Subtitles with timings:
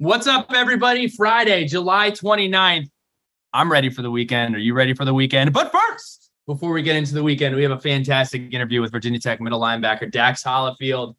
[0.00, 1.08] What's up, everybody?
[1.08, 2.88] Friday, July 29th.
[3.52, 4.54] I'm ready for the weekend.
[4.54, 5.52] Are you ready for the weekend?
[5.52, 9.20] But first, before we get into the weekend, we have a fantastic interview with Virginia
[9.20, 11.16] Tech middle linebacker Dax Hollifield,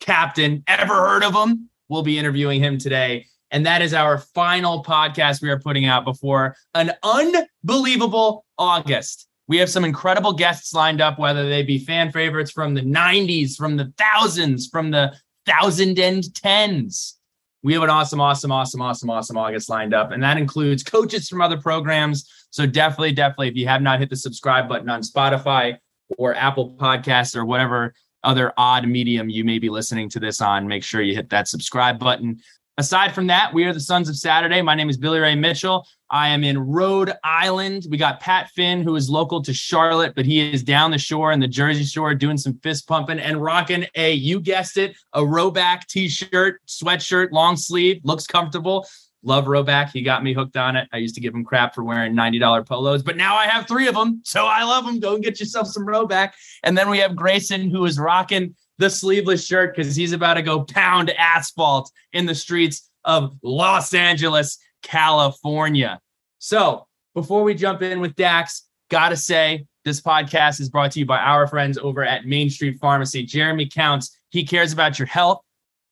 [0.00, 0.64] captain.
[0.66, 1.70] Ever heard of him?
[1.88, 3.26] We'll be interviewing him today.
[3.52, 9.28] And that is our final podcast we are putting out before an unbelievable August.
[9.46, 13.54] We have some incredible guests lined up, whether they be fan favorites from the 90s,
[13.54, 15.14] from the thousands, from the
[15.46, 17.16] thousand and tens
[17.62, 20.12] we have an awesome, awesome, awesome, awesome, awesome August lined up.
[20.12, 22.30] And that includes coaches from other programs.
[22.50, 25.78] So definitely, definitely, if you have not hit the subscribe button on Spotify
[26.16, 30.66] or Apple Podcasts or whatever other odd medium you may be listening to this on,
[30.66, 32.40] make sure you hit that subscribe button.
[32.78, 34.60] Aside from that, we are the Sons of Saturday.
[34.60, 35.86] My name is Billy Ray Mitchell.
[36.10, 37.86] I am in Rhode Island.
[37.88, 41.32] We got Pat Finn, who is local to Charlotte, but he is down the shore
[41.32, 45.22] in the Jersey Shore doing some fist pumping and rocking a, you guessed it, a
[45.22, 48.86] Rhoback t shirt, sweatshirt, long sleeve, looks comfortable.
[49.22, 49.90] Love Rhoback.
[49.90, 50.86] He got me hooked on it.
[50.92, 53.88] I used to give him crap for wearing $90 polos, but now I have three
[53.88, 54.20] of them.
[54.22, 55.00] So I love them.
[55.00, 56.32] Go and get yourself some Rhoback.
[56.62, 60.42] And then we have Grayson, who is rocking the sleeveless shirt because he's about to
[60.42, 66.00] go pound asphalt in the streets of Los Angeles, California.
[66.38, 71.06] So before we jump in with Dax, gotta say this podcast is brought to you
[71.06, 73.22] by our friends over at Main Street Pharmacy.
[73.24, 75.40] Jeremy Counts, he cares about your health,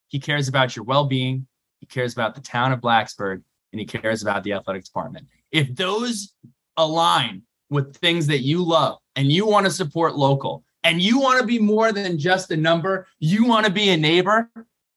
[0.08, 1.46] he cares about your well being,
[1.80, 5.26] he cares about the town of Blacksburg, and he cares about the athletic department.
[5.50, 6.32] If those
[6.76, 11.40] align with things that you love and you want to support local, and you want
[11.40, 14.50] to be more than just a number, you want to be a neighbor,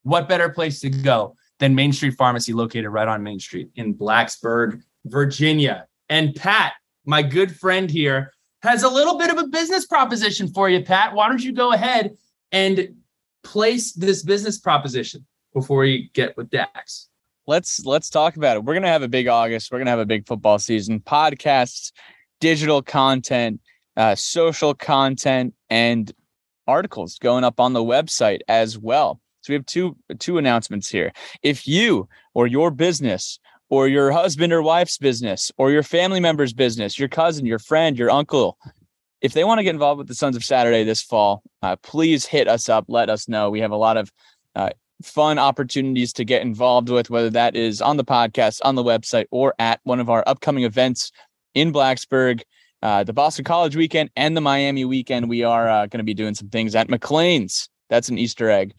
[0.04, 3.96] what better place to go than Main Street Pharmacy, located right on Main Street in
[3.96, 5.88] Blacksburg, Virginia?
[6.10, 6.74] And Pat,
[7.06, 11.14] my good friend here, has a little bit of a business proposition for you, Pat.
[11.14, 12.16] Why don't you go ahead
[12.52, 12.96] and
[13.44, 17.08] place this business proposition before you get with Dax?
[17.46, 18.66] Let's let's talk about it.
[18.66, 19.72] We're gonna have a big August.
[19.72, 21.00] We're gonna have a big football season.
[21.00, 21.94] Podcasts,
[22.42, 23.62] digital content,
[23.96, 26.12] uh, social content and
[26.68, 29.20] articles going up on the website as well.
[29.42, 31.14] So we have two two announcements here.
[31.42, 33.40] If you or your business
[33.70, 37.98] or your husband or wife's business or your family member's business, your cousin, your friend,
[37.98, 38.58] your uncle,
[39.22, 42.26] if they want to get involved with the Sons of Saturday this fall, uh, please
[42.26, 42.86] hit us up.
[42.88, 43.50] Let us know.
[43.50, 44.12] We have a lot of
[44.56, 44.70] uh,
[45.02, 49.26] fun opportunities to get involved with, whether that is on the podcast, on the website,
[49.32, 51.12] or at one of our upcoming events
[51.54, 52.42] in Blacksburg
[52.82, 56.14] uh, the Boston College weekend and the Miami weekend, we are uh, going to be
[56.14, 57.70] doing some things at McLean's.
[57.90, 58.74] That's an Easter egg.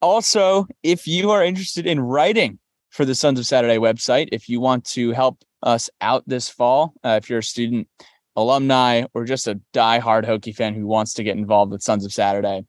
[0.00, 2.58] Also, if you are interested in writing
[2.90, 6.94] for the Sons of Saturday website, if you want to help us out this fall,
[7.04, 7.88] uh, if you're a student,
[8.34, 12.12] alumni, or just a die-hard Hokie fan who wants to get involved with Sons of
[12.12, 12.64] Saturday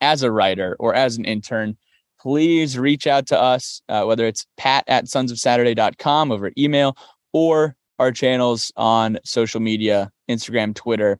[0.00, 1.76] as a writer or as an intern,
[2.20, 6.96] please reach out to us, uh, whether it's pat at sonsofsaturday.com over email
[7.32, 11.18] or our channels on social media Instagram, Twitter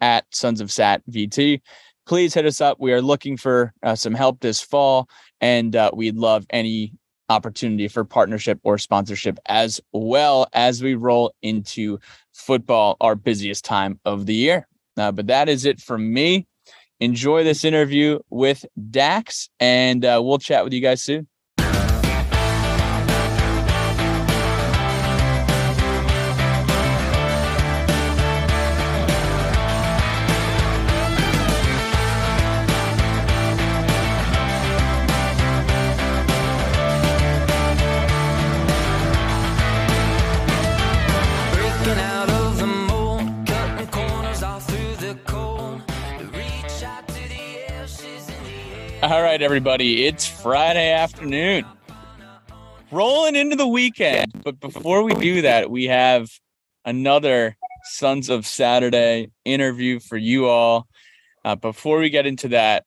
[0.00, 1.60] at Sons of Sat VT.
[2.06, 2.78] Please hit us up.
[2.80, 5.08] We are looking for uh, some help this fall,
[5.40, 6.94] and uh, we'd love any
[7.28, 11.98] opportunity for partnership or sponsorship as well as we roll into
[12.32, 14.66] football, our busiest time of the year.
[14.96, 16.46] Uh, but that is it from me.
[16.98, 21.28] Enjoy this interview with Dax, and uh, we'll chat with you guys soon.
[49.32, 50.04] Right, everybody.
[50.04, 51.64] It's Friday afternoon.
[52.90, 54.30] Rolling into the weekend.
[54.44, 56.28] But before we do that, we have
[56.84, 60.86] another Sons of Saturday interview for you all.
[61.46, 62.84] Uh, before we get into that,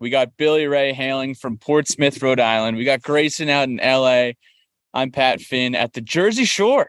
[0.00, 2.78] we got Billy Ray hailing from Portsmouth, Rhode Island.
[2.78, 4.30] We got Grayson out in LA.
[4.94, 6.88] I'm Pat Finn at the Jersey Shore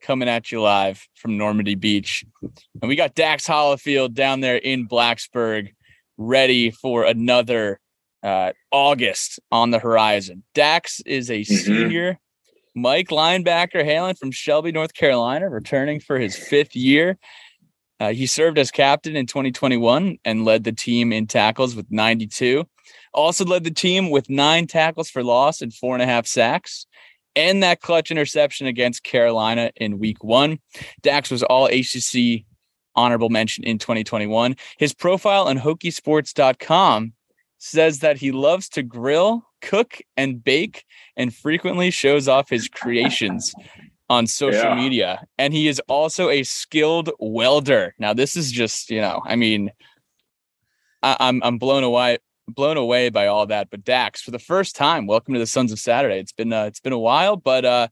[0.00, 2.24] coming at you live from Normandy Beach.
[2.80, 5.74] And we got Dax Hollifield down there in Blacksburg
[6.16, 7.78] ready for another
[8.26, 10.42] uh, August on the horizon.
[10.52, 11.54] Dax is a mm-hmm.
[11.54, 12.18] senior.
[12.74, 17.18] Mike linebacker hailing from Shelby, North Carolina, returning for his fifth year.
[18.00, 22.64] Uh, he served as captain in 2021 and led the team in tackles with 92.
[23.14, 26.84] Also led the team with nine tackles for loss and four and a half sacks.
[27.36, 30.58] And that clutch interception against Carolina in week one.
[31.00, 32.44] Dax was all ACC
[32.96, 34.56] honorable mention in 2021.
[34.78, 37.12] His profile on hokiesports.com
[37.58, 40.84] says that he loves to grill, cook and bake
[41.16, 43.54] and frequently shows off his creations
[44.08, 44.74] on social yeah.
[44.74, 45.26] media.
[45.38, 47.94] And he is also a skilled welder.
[47.98, 49.70] Now, this is just, you know, I mean,
[51.02, 52.18] I, I'm I'm blown away
[52.48, 53.70] blown away by all that.
[53.70, 56.18] But Dax, for the first time, welcome to the Sons of Saturday.
[56.18, 57.88] It's been uh, it's been a while, but uh,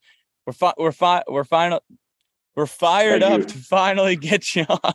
[0.47, 1.81] we're fi- we're fi- we're final
[2.55, 3.47] we're fired Thank up you.
[3.47, 4.93] to finally get you on.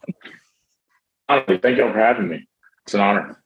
[1.48, 2.48] Thank you for having me.
[2.86, 3.44] It's an honor.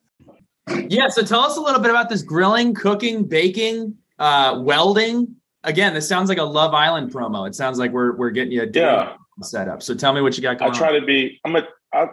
[0.68, 5.36] Yeah, so tell us a little bit about this grilling, cooking, baking, uh, welding.
[5.63, 7.48] Again, this sounds like a Love Island promo.
[7.48, 9.15] It sounds like we're we're getting you a yeah.
[9.42, 9.81] set up.
[9.81, 10.71] So tell me what you got going.
[10.71, 11.01] I try on.
[11.01, 11.39] to be.
[11.45, 11.68] I'm a.
[11.94, 12.07] I,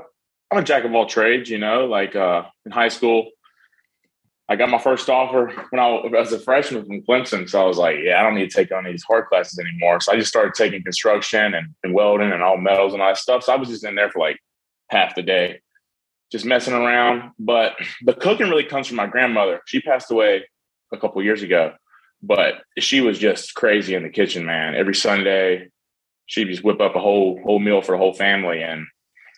[0.50, 1.48] I'm a jack of all trades.
[1.48, 3.30] You know, like uh, in high school,
[4.50, 7.48] I got my first offer when I was a freshman from Clemson.
[7.48, 10.00] So I was like, yeah, I don't need to take on these hard classes anymore.
[10.00, 13.16] So I just started taking construction and, and welding and all metals and all that
[13.16, 13.44] stuff.
[13.44, 14.38] So I was just in there for like
[14.88, 15.60] half the day,
[16.30, 17.32] just messing around.
[17.38, 19.60] But the cooking really comes from my grandmother.
[19.66, 20.44] She passed away
[20.92, 21.74] a couple years ago,
[22.22, 24.74] but she was just crazy in the kitchen, man.
[24.74, 25.68] Every Sunday,
[26.26, 28.86] she'd just whip up a whole whole meal for the whole family, and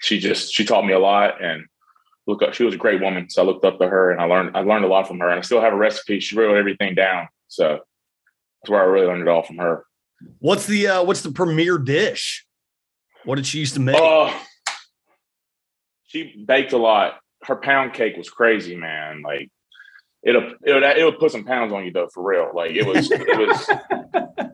[0.00, 1.43] she just she taught me a lot.
[1.43, 1.67] And
[2.27, 4.25] look up, she was a great woman, so I looked up to her, and I
[4.25, 5.29] learned I learned a lot from her.
[5.29, 6.21] And I still have a recipe.
[6.21, 7.81] She wrote everything down, so
[8.62, 9.85] that's where I really learned it all from her.
[10.39, 12.47] What's the uh, what's the premier dish?
[13.25, 13.97] What did she used to make?
[13.97, 14.33] Uh,
[16.12, 17.19] she baked a lot.
[17.43, 19.23] Her pound cake was crazy, man.
[19.23, 19.50] Like
[20.23, 22.50] it'll it would it would put some pounds on you though, for real.
[22.55, 23.70] Like it was it was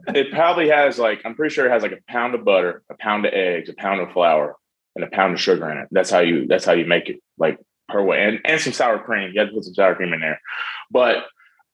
[0.14, 2.94] it probably has like I'm pretty sure it has like a pound of butter, a
[2.98, 4.56] pound of eggs, a pound of flour,
[4.94, 5.88] and a pound of sugar in it.
[5.90, 7.58] That's how you that's how you make it like
[7.90, 8.24] her way.
[8.24, 9.32] And and some sour cream.
[9.34, 10.40] You have to put some sour cream in there.
[10.90, 11.24] But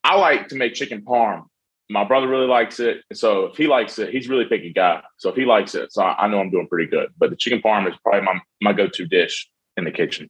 [0.02, 1.44] I like to make chicken parm.
[1.90, 3.02] My brother really likes it.
[3.12, 5.02] So if he likes it, he's really picky guy.
[5.18, 7.10] So if he likes it, so I, I know I'm doing pretty good.
[7.18, 10.28] But the chicken parm is probably my my go-to dish in the kitchen.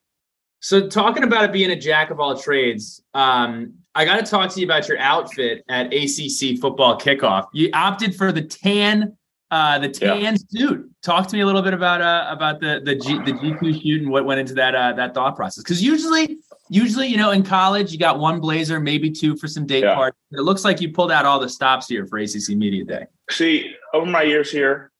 [0.61, 4.50] So talking about it being a jack of all trades, um, I got to talk
[4.50, 7.49] to you about your outfit at ACC football kickoff.
[7.52, 9.14] You opted for the tan,
[9.50, 10.37] uh, the tan yeah.
[10.49, 10.91] suit.
[11.02, 13.79] Talk to me a little bit about uh, about the the G the G two
[13.79, 15.62] shoot and what went into that uh, that thought process.
[15.62, 16.38] Because usually,
[16.70, 19.94] usually you know in college you got one blazer, maybe two for some date yeah.
[19.94, 20.19] parties.
[20.32, 23.05] It looks like you pulled out all the stops here for ACC Media Day.
[23.31, 24.93] See, over my years here,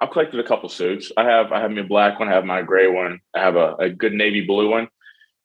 [0.00, 1.10] I've collected a couple suits.
[1.16, 3.74] I have I have my black one, I have my gray one, I have a,
[3.76, 4.88] a good navy blue one.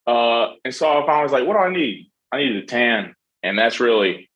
[0.05, 2.11] Uh, and so I finally was like, what do I need?
[2.31, 4.29] I need a tan, and that's really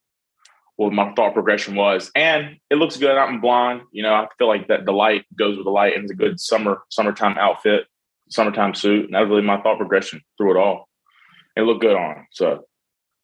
[0.77, 2.11] what my thought progression was.
[2.15, 3.81] And it looks good I'm blonde.
[3.91, 6.15] You know, I feel like that the light goes with the light, and it's a
[6.15, 7.85] good summer summertime outfit,
[8.29, 9.05] summertime suit.
[9.05, 10.87] And that really my thought progression through it all.
[11.55, 12.27] It looked good on.
[12.31, 12.65] So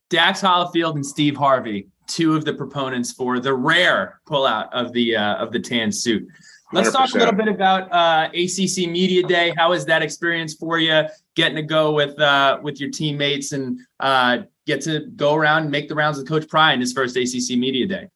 [0.09, 5.15] Dax Hollifield and Steve Harvey, two of the proponents for the rare pullout of the
[5.15, 6.27] uh, of the tan suit.
[6.73, 6.91] Let's 100%.
[6.93, 9.53] talk a little bit about uh, ACC Media Day.
[9.55, 11.03] How was that experience for you?
[11.35, 15.71] Getting to go with uh, with your teammates and uh, get to go around and
[15.71, 18.07] make the rounds with Coach Pry in his first ACC Media Day.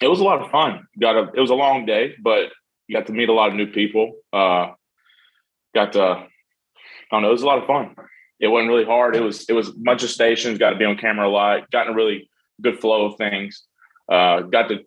[0.00, 0.86] It was a lot of fun.
[0.98, 2.50] Got a it was a long day, but
[2.86, 4.14] you got to meet a lot of new people.
[4.32, 4.72] Uh,
[5.74, 6.26] got to I
[7.10, 7.28] don't know.
[7.28, 7.94] It was a lot of fun.
[8.40, 9.14] It wasn't really hard.
[9.14, 10.58] It was it was a bunch of stations.
[10.58, 11.70] Got to be on camera a lot.
[11.70, 12.30] Got in a really
[12.62, 13.66] good flow of things.
[14.10, 14.80] Uh, got to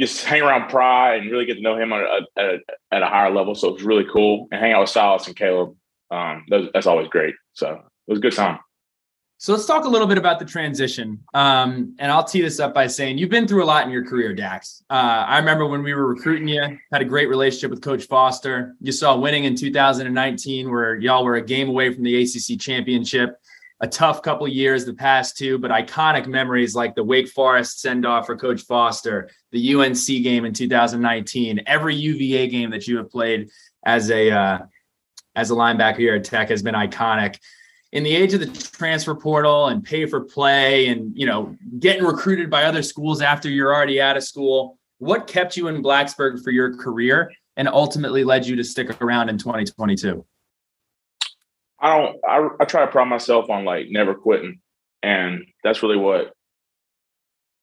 [0.00, 2.02] just hang around Pry and really get to know him at
[2.36, 2.58] a,
[2.90, 3.54] at a higher level.
[3.54, 4.48] So it was really cool.
[4.50, 5.76] And hang out with Silas and Caleb.
[6.10, 7.34] Um, that's always great.
[7.52, 8.58] So it was a good time.
[9.38, 11.18] So let's talk a little bit about the transition.
[11.32, 14.04] Um, and I'll tee this up by saying you've been through a lot in your
[14.04, 14.82] career, Dax.
[14.90, 18.76] Uh, I remember when we were recruiting you, had a great relationship with Coach Foster.
[18.80, 23.40] You saw winning in 2019, where y'all were a game away from the ACC championship
[23.80, 28.04] a tough couple years the past two, but iconic memories like the Wake Forest send
[28.04, 33.10] off for Coach Foster, the UNC game in 2019, every UVA game that you have
[33.10, 33.48] played
[33.84, 34.58] as a uh,
[35.34, 37.38] as a linebacker here at Tech has been iconic.
[37.92, 42.04] In the age of the transfer portal and pay for play, and you know getting
[42.04, 46.44] recruited by other schools after you're already out of school, what kept you in Blacksburg
[46.44, 50.24] for your career and ultimately led you to stick around in 2022?
[51.80, 52.16] I don't.
[52.28, 54.60] I, I try to pride myself on like never quitting,
[55.02, 56.32] and that's really what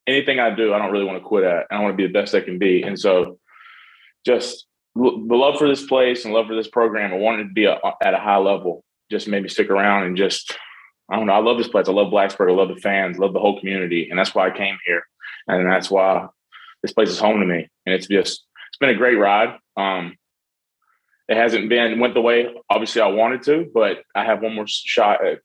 [0.08, 0.74] anything I do.
[0.74, 1.68] I don't really want to quit at.
[1.70, 3.40] And I want to be the best I can be, and so
[4.26, 7.14] just the love for this place and love for this program.
[7.14, 8.84] I wanted to be a, at a high level.
[9.12, 10.58] Just made me stick around and just.
[11.10, 11.34] I don't know.
[11.34, 11.88] I love this place.
[11.88, 12.52] I love Blacksburg.
[12.52, 13.18] I love the fans.
[13.18, 15.04] Love the whole community, and that's why I came here,
[15.48, 16.28] and that's why
[16.82, 17.70] this place is home to me.
[17.86, 19.58] And it's just it's been a great ride.
[19.78, 20.16] Um,
[21.28, 24.68] it hasn't been went the way obviously I wanted to, but I have one more
[24.68, 25.40] shot at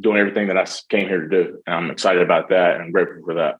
[0.00, 2.92] doing everything that I came here to do, and I'm excited about that and I'm
[2.92, 3.56] grateful for that.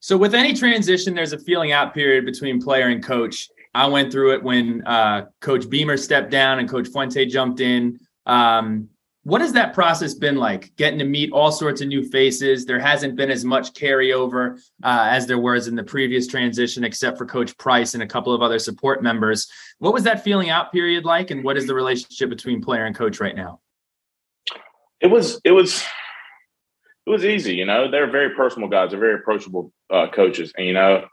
[0.00, 3.48] So, with any transition, there's a feeling out period between player and coach.
[3.74, 7.98] I went through it when uh, Coach Beamer stepped down and Coach Fuente jumped in.
[8.26, 8.90] Um,
[9.24, 10.76] What has that process been like?
[10.76, 12.66] Getting to meet all sorts of new faces.
[12.66, 17.16] There hasn't been as much carryover uh, as there was in the previous transition, except
[17.16, 19.50] for Coach Price and a couple of other support members.
[19.78, 22.94] What was that feeling out period like, and what is the relationship between player and
[22.94, 23.60] coach right now?
[25.00, 25.40] It was.
[25.42, 25.82] It was.
[27.06, 27.54] It was easy.
[27.54, 28.90] You know, they're very personal guys.
[28.90, 31.06] They're very approachable uh, coaches, and you know,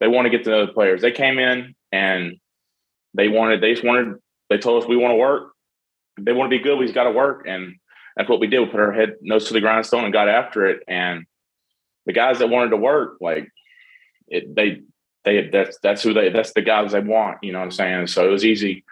[0.00, 1.00] they want to get to know the players.
[1.00, 2.36] They came in and
[3.14, 3.62] they wanted.
[3.62, 4.16] They just wanted.
[4.50, 5.52] They told us we want to work
[6.18, 7.46] they want to be good, we just got to work.
[7.46, 7.76] And
[8.16, 8.60] that's what we did.
[8.60, 10.82] We put our head nose to the grindstone and got after it.
[10.88, 11.24] And
[12.06, 13.48] the guys that wanted to work, like
[14.28, 14.82] it, they,
[15.24, 18.06] they, that's, that's who they, that's the guys they want, you know what I'm saying?
[18.08, 18.84] So it was easy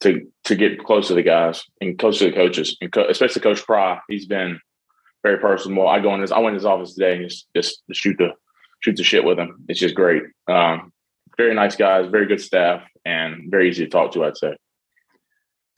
[0.00, 3.42] to, to get close to the guys and close to the coaches and co- especially
[3.42, 4.00] coach Pry.
[4.08, 4.60] He's been
[5.22, 5.86] very personal.
[5.86, 8.30] I go in his, I went in his office today and just, just shoot the,
[8.80, 9.64] shoot the shit with him.
[9.68, 10.22] It's just great.
[10.48, 10.92] Um,
[11.36, 14.56] very nice guys, very good staff and very easy to talk to, I'd say.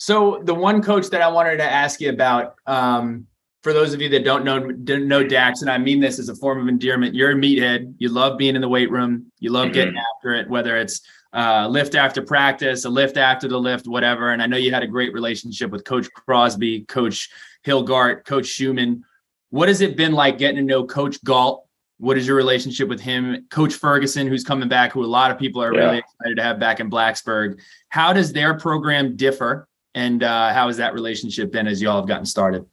[0.06, 3.26] So the one coach that I wanted to ask you about, um,
[3.64, 6.28] for those of you that don't know don't know Dax, and I mean this as
[6.28, 7.92] a form of endearment, you're a meathead.
[7.98, 9.32] You love being in the weight room.
[9.40, 9.72] You love mm-hmm.
[9.72, 11.00] getting after it, whether it's
[11.32, 14.30] uh, lift after practice, a lift after the lift, whatever.
[14.30, 17.28] And I know you had a great relationship with Coach Crosby, Coach
[17.66, 19.04] Hilgart, Coach Schumann.
[19.50, 21.66] What has it been like getting to know Coach Galt?
[21.98, 23.48] What is your relationship with him?
[23.50, 25.80] Coach Ferguson, who's coming back, who a lot of people are yeah.
[25.80, 27.58] really excited to have back in Blacksburg.
[27.88, 29.66] How does their program differ?
[29.96, 32.66] And uh, how has that relationship been as y'all have gotten started?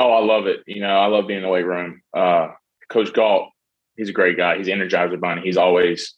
[0.00, 0.62] Oh, I love it.
[0.66, 2.00] You know, I love being in the weight room.
[2.14, 2.52] Uh,
[2.88, 3.50] Coach Galt,
[3.96, 4.56] he's a great guy.
[4.56, 5.42] He's Energizer Bunny.
[5.42, 6.14] He's always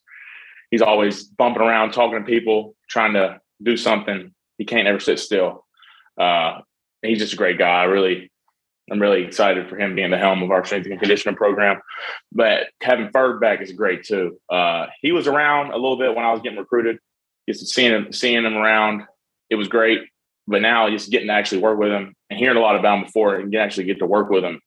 [0.71, 4.33] he's always bumping around, talking to people, trying to do something.
[4.57, 5.67] He can't ever sit still.
[6.17, 6.61] Uh,
[7.03, 7.81] he's just a great guy.
[7.83, 8.31] I really,
[8.91, 11.81] I'm really excited for him being the helm of our strength and conditioning program.
[12.31, 14.39] But having Ferg back is great too.
[14.49, 16.99] Uh, he was around a little bit when I was getting recruited.
[17.49, 19.05] Just seeing him, seeing him around
[19.51, 20.01] it was great.
[20.47, 23.05] But now just getting to actually work with him and hearing a lot about him
[23.05, 24.61] before and actually get to work with him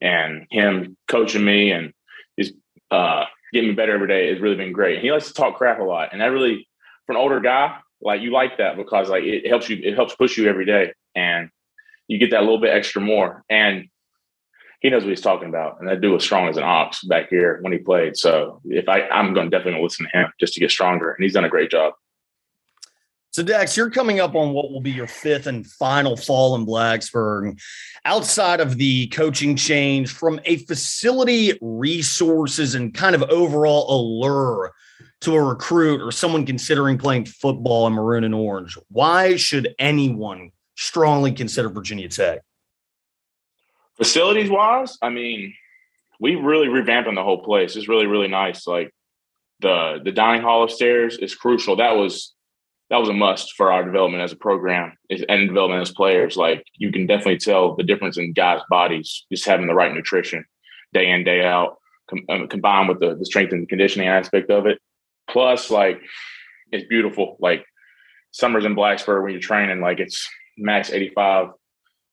[0.00, 1.92] and him coaching me and
[2.38, 2.54] just
[2.90, 5.00] uh, getting me better every day has really been great.
[5.00, 6.10] He likes to talk crap a lot.
[6.12, 6.68] And that really,
[7.06, 10.14] for an older guy, like you like that because like it helps you, it helps
[10.14, 11.48] push you every day and
[12.06, 13.44] you get that little bit extra more.
[13.48, 13.88] And
[14.80, 15.80] he knows what he's talking about.
[15.80, 18.16] And that dude was strong as an ox back here when he played.
[18.16, 21.12] So if I, I'm going to definitely listen to him just to get stronger.
[21.12, 21.94] And he's done a great job.
[23.34, 26.64] So, Dax, you're coming up on what will be your fifth and final fall in
[26.64, 27.60] Blacksburg.
[28.04, 34.72] Outside of the coaching change, from a facility resources and kind of overall allure
[35.22, 40.52] to a recruit or someone considering playing football in maroon and orange, why should anyone
[40.76, 42.40] strongly consider Virginia Tech?
[43.96, 45.54] Facilities wise, I mean,
[46.20, 47.74] we really revamping the whole place.
[47.74, 48.64] It's really, really nice.
[48.64, 48.94] Like
[49.58, 51.74] the the dining hall upstairs is crucial.
[51.74, 52.32] That was
[52.90, 56.36] that was a must for our development as a program and development as players.
[56.36, 60.44] Like you can definitely tell the difference in guys' bodies just having the right nutrition
[60.92, 64.66] day in day out, com- um, combined with the, the strength and conditioning aspect of
[64.66, 64.78] it.
[65.28, 66.00] Plus, like
[66.72, 67.36] it's beautiful.
[67.40, 67.64] Like
[68.32, 71.48] summers in Blacksburg when you're training, like it's max 85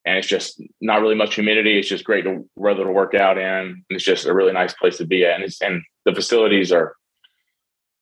[0.06, 1.78] and it's just not really much humidity.
[1.78, 3.46] It's just great to weather to work out in.
[3.46, 5.36] And it's just a really nice place to be at.
[5.36, 6.96] And it's and the facilities are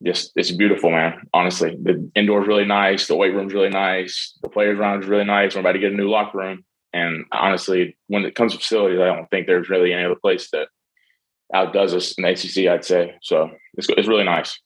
[0.03, 1.27] just it's beautiful, man.
[1.33, 3.07] Honestly, the indoors really nice.
[3.07, 4.37] The weight room's really nice.
[4.41, 5.55] The players' is really nice.
[5.55, 6.63] We're about to get a new locker room.
[6.93, 10.49] And honestly, when it comes to facilities, I don't think there's really any other place
[10.51, 10.69] that
[11.53, 12.71] outdoes us in the ACC.
[12.71, 13.51] I'd say so.
[13.75, 14.59] It's it's really nice.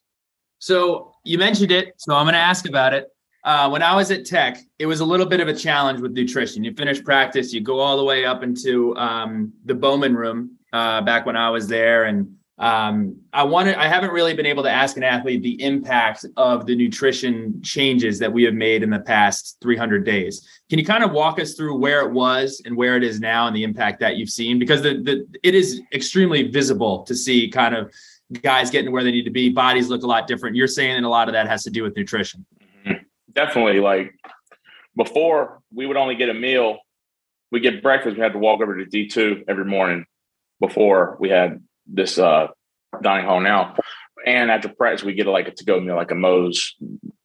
[0.58, 3.08] So you mentioned it, so I'm going to ask about it.
[3.44, 6.12] Uh, when I was at Tech, it was a little bit of a challenge with
[6.12, 6.64] nutrition.
[6.64, 11.02] You finish practice, you go all the way up into um, the Bowman room uh,
[11.02, 14.70] back when I was there, and um, I wanted, I haven't really been able to
[14.70, 19.00] ask an athlete the impact of the nutrition changes that we have made in the
[19.00, 20.48] past 300 days.
[20.70, 23.48] Can you kind of walk us through where it was and where it is now
[23.48, 24.60] and the impact that you've seen?
[24.60, 27.92] Because the, the it is extremely visible to see kind of
[28.40, 29.48] guys getting where they need to be.
[29.48, 30.54] Bodies look a lot different.
[30.54, 32.46] You're saying that a lot of that has to do with nutrition.
[32.86, 33.02] Mm-hmm.
[33.32, 33.80] Definitely.
[33.80, 34.14] Like
[34.96, 36.78] before, we would only get a meal.
[37.50, 38.16] We get breakfast.
[38.16, 40.06] We had to walk over to D2 every morning
[40.60, 42.48] before we had this uh,
[43.02, 43.76] dining hall now.
[44.26, 46.74] And after practice, we get like a to go meal, like a Moe's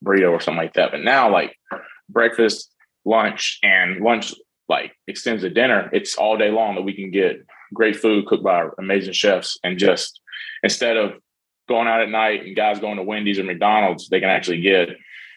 [0.04, 0.92] burrito or something like that.
[0.92, 1.56] But now, like
[2.10, 2.74] breakfast,
[3.06, 4.34] lunch, and lunch
[4.68, 5.90] like extends to dinner.
[5.94, 9.58] It's all day long that we can get great food cooked by amazing chefs.
[9.64, 10.22] And just
[10.64, 11.14] instead of
[11.68, 14.90] going out at night and guys going to Wendy's or McDonald's, they can actually get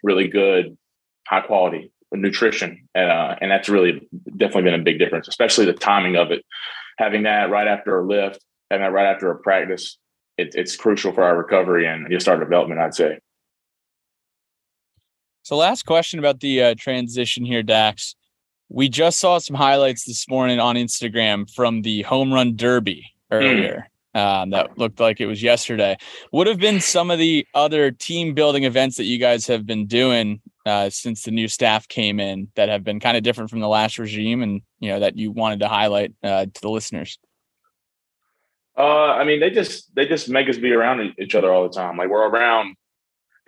[0.02, 0.76] really good,
[1.26, 2.88] high quality nutrition.
[2.95, 6.45] Uh, and that's really definitely been a big difference, especially the timing of it.
[6.99, 9.99] Having that right after a lift and then right after a practice,
[10.38, 13.19] it, it's crucial for our recovery and just our development, I'd say.
[15.43, 18.14] So, last question about the uh, transition here, Dax.
[18.69, 23.88] we just saw some highlights this morning on Instagram from the home run derby earlier.
[24.14, 25.97] Um, that looked like it was yesterday.
[26.33, 29.87] Would have been some of the other team building events that you guys have been
[29.87, 33.61] doing uh, since the new staff came in that have been kind of different from
[33.61, 37.19] the last regime, and you know that you wanted to highlight uh, to the listeners.
[38.76, 41.75] Uh, I mean, they just they just make us be around each other all the
[41.75, 41.97] time.
[41.97, 42.75] Like we're around,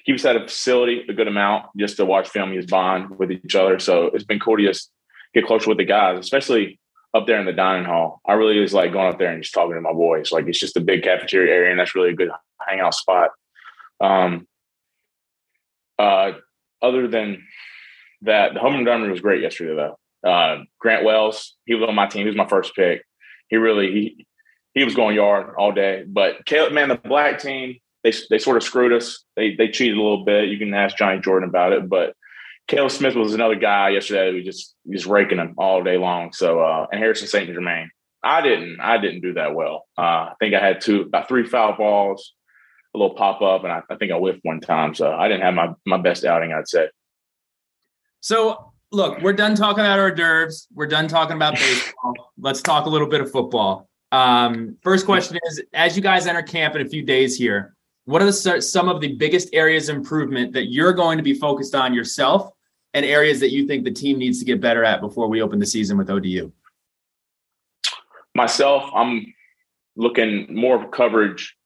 [0.04, 3.54] keep us at a facility a good amount just to watch families bond with each
[3.54, 3.78] other.
[3.78, 4.90] So it's been cool to just
[5.35, 6.78] get closer with the guys, especially
[7.14, 8.21] up there in the dining hall.
[8.26, 10.33] I really just like going up there and just talking to my boys.
[10.33, 12.31] Like it's just a big cafeteria area, and that's really a good
[12.66, 13.31] hangout spot.
[14.00, 14.47] Um,
[15.99, 16.33] uh,
[16.83, 17.47] other than
[18.23, 20.28] that, the home run derby was great yesterday, though.
[20.28, 22.23] Uh, Grant Wells, he was on my team.
[22.23, 23.02] He was my first pick.
[23.49, 24.26] He really he
[24.75, 26.04] he was going yard all day.
[26.07, 29.25] But Caleb, man, the black team they they sort of screwed us.
[29.35, 30.49] They they cheated a little bit.
[30.49, 32.14] You can ask Johnny Jordan about it, but
[32.69, 34.33] Caleb Smith was another guy yesterday.
[34.33, 36.33] We just just raking him all day long.
[36.33, 37.52] So uh, and Harrison St.
[37.52, 37.90] Germain.
[38.23, 39.87] I didn't I didn't do that well.
[39.99, 42.35] Uh, I think I had two about three foul balls,
[42.95, 44.95] a little pop up, and I, I think I whiffed one time.
[44.95, 46.52] So I didn't have my my best outing.
[46.52, 46.88] I'd say.
[48.21, 50.69] So look, we're done talking about hors d'oeuvres.
[50.75, 52.33] We're done talking about baseball.
[52.38, 53.88] Let's talk a little bit of football.
[54.14, 58.23] Um, first question is: As you guys enter camp in a few days here, what
[58.23, 61.75] are the, some of the biggest areas of improvement that you're going to be focused
[61.75, 62.52] on yourself
[62.92, 65.59] and areas that you think the team needs to get better at before we open
[65.59, 66.52] the season with ODU?
[68.37, 69.35] Myself, I'm
[69.97, 71.56] looking more coverage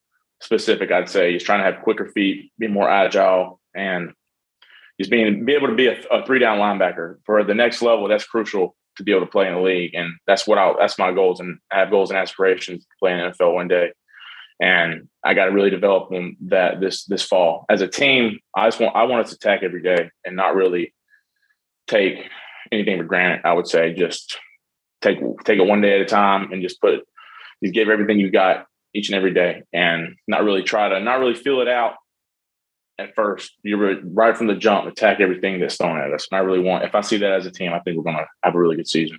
[0.40, 0.90] specific.
[0.90, 4.14] I'd say he's trying to have quicker feet, be more agile, and
[4.96, 8.08] he's being be able to be a, a three down linebacker for the next level.
[8.08, 10.98] That's crucial to be able to play in the league, and that's what I that's
[10.98, 13.92] my goals, and I have goals and aspirations to play in the NFL one day
[14.60, 17.64] and I got to really develop them that this this fall.
[17.68, 20.54] As a team, I just want I want us to attack every day and not
[20.54, 20.94] really
[21.86, 22.18] take
[22.72, 23.42] anything for granted.
[23.44, 24.38] I would say just
[25.00, 27.00] take take it one day at a time and just put
[27.62, 31.20] just give everything you got each and every day, and not really try to not
[31.20, 31.94] really feel it out
[32.98, 33.56] at first.
[33.62, 36.26] You're right from the jump, attack everything that's thrown at us.
[36.30, 38.16] And I really want if I see that as a team, I think we're going
[38.16, 39.18] to have a really good season.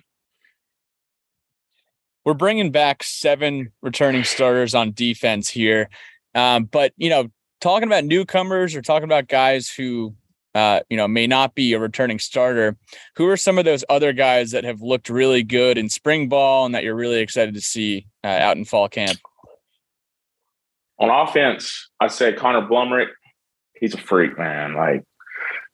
[2.24, 5.88] We're bringing back seven returning starters on defense here,
[6.34, 7.28] um, but you know,
[7.60, 10.14] talking about newcomers or talking about guys who
[10.54, 12.76] uh, you know, may not be a returning starter.
[13.16, 16.66] Who are some of those other guys that have looked really good in spring ball
[16.66, 19.18] and that you're really excited to see uh, out in fall camp?
[20.98, 23.08] On offense, I'd say Connor Blumrick.
[23.80, 24.74] He's a freak, man.
[24.74, 25.04] Like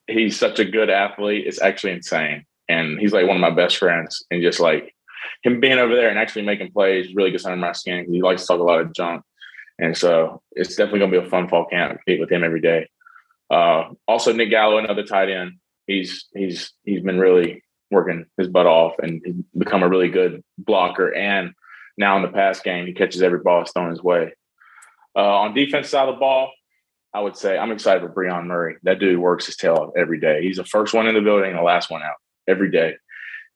[0.06, 1.46] he's such a good athlete.
[1.46, 2.44] It's actually insane.
[2.68, 4.24] And he's like one of my best friends.
[4.30, 4.94] And just like
[5.42, 8.06] him being over there and actually making plays really gets under my skin.
[8.10, 9.22] He likes to talk a lot of junk.
[9.78, 12.60] And so it's definitely going to be a fun fall camp compete with him every
[12.60, 12.88] day.
[13.50, 15.52] Uh, also, Nick Gallo, another tight end.
[15.86, 20.42] He's he's he's been really working his butt off and he's become a really good
[20.58, 21.14] blocker.
[21.14, 21.52] And
[21.96, 24.32] now in the pass game, he catches every ball that's thrown his way.
[25.14, 26.50] Uh, on defense side of the ball,
[27.16, 28.76] I would say I'm excited for Breon Murray.
[28.82, 30.42] That dude works his tail off every day.
[30.42, 32.96] He's the first one in the building, the last one out every day,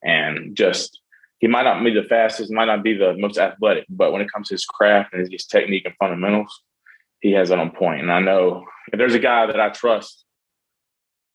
[0.03, 0.99] and just
[1.40, 4.33] he might not be the fastest, might not be the most athletic, but when it
[4.33, 6.62] comes to his craft and his technique and fundamentals,
[7.20, 8.01] he has it on point.
[8.01, 10.25] And I know if there's a guy that I trust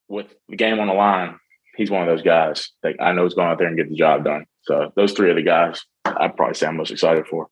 [0.07, 1.37] with the game on the line,
[1.77, 3.95] he's one of those guys that I know is going out there and get the
[3.95, 4.47] job done.
[4.63, 7.49] So those three are the guys I'd probably say I'm most excited for.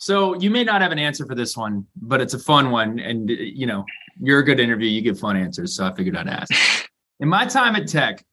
[0.00, 2.98] So you may not have an answer for this one, but it's a fun one.
[2.98, 3.84] And you know,
[4.18, 4.88] you're a good interview.
[4.88, 5.76] You give fun answers.
[5.76, 6.50] So I figured I'd ask.
[7.20, 8.24] In my time at Tech,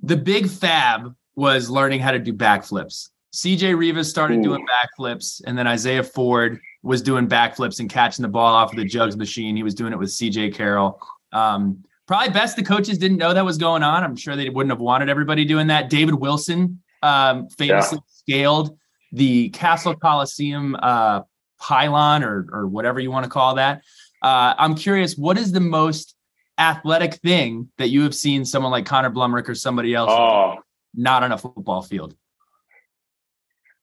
[0.00, 3.08] the big fab was learning how to do backflips.
[3.34, 4.42] CJ Rivas started Ooh.
[4.44, 8.76] doing backflips, and then Isaiah Ford was doing backflips and catching the ball off of
[8.76, 9.56] the jugs machine.
[9.56, 11.00] He was doing it with CJ Carroll.
[11.32, 14.04] Um, probably best the coaches didn't know that was going on.
[14.04, 15.90] I'm sure they wouldn't have wanted everybody doing that.
[15.90, 18.02] David Wilson um, famously yeah.
[18.06, 18.78] scaled
[19.14, 21.22] the Cassell Coliseum uh,
[21.60, 23.82] pylon or, or whatever you want to call that.
[24.22, 26.14] Uh, I'm curious, what is the most
[26.58, 30.56] athletic thing that you have seen someone like Connor Blumrick or somebody else oh.
[30.94, 32.14] not on a football field?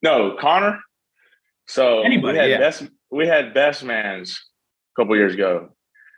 [0.02, 0.80] No, Connor
[1.72, 2.58] so Anybody, we had yeah.
[2.58, 4.38] best we had best man's
[4.94, 5.70] a couple years ago,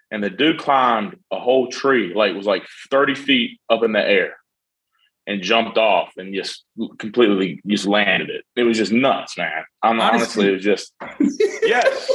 [0.09, 4.03] and the dude climbed a whole tree, like was like thirty feet up in the
[4.03, 4.35] air,
[5.27, 6.65] and jumped off and just
[6.97, 8.43] completely just landed it.
[8.55, 9.63] It was just nuts, man.
[9.81, 10.93] I'm honestly, honestly it was just
[11.63, 12.11] yes.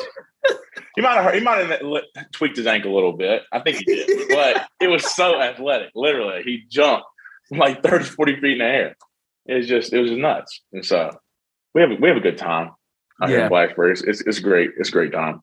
[0.94, 3.42] He might have hurt, he might have tweaked his ankle a little bit.
[3.53, 5.90] I think he did, but it was so athletic.
[5.94, 7.07] Literally, he jumped
[7.51, 8.97] like 30, 40 feet in the air.
[9.47, 10.62] It was just it was just nuts.
[10.73, 11.16] And so
[11.75, 12.73] we have we have a good time
[13.23, 13.47] out yeah.
[13.47, 13.92] in Blacksburg.
[13.92, 14.71] It's, it's, it's great.
[14.79, 15.40] It's great time.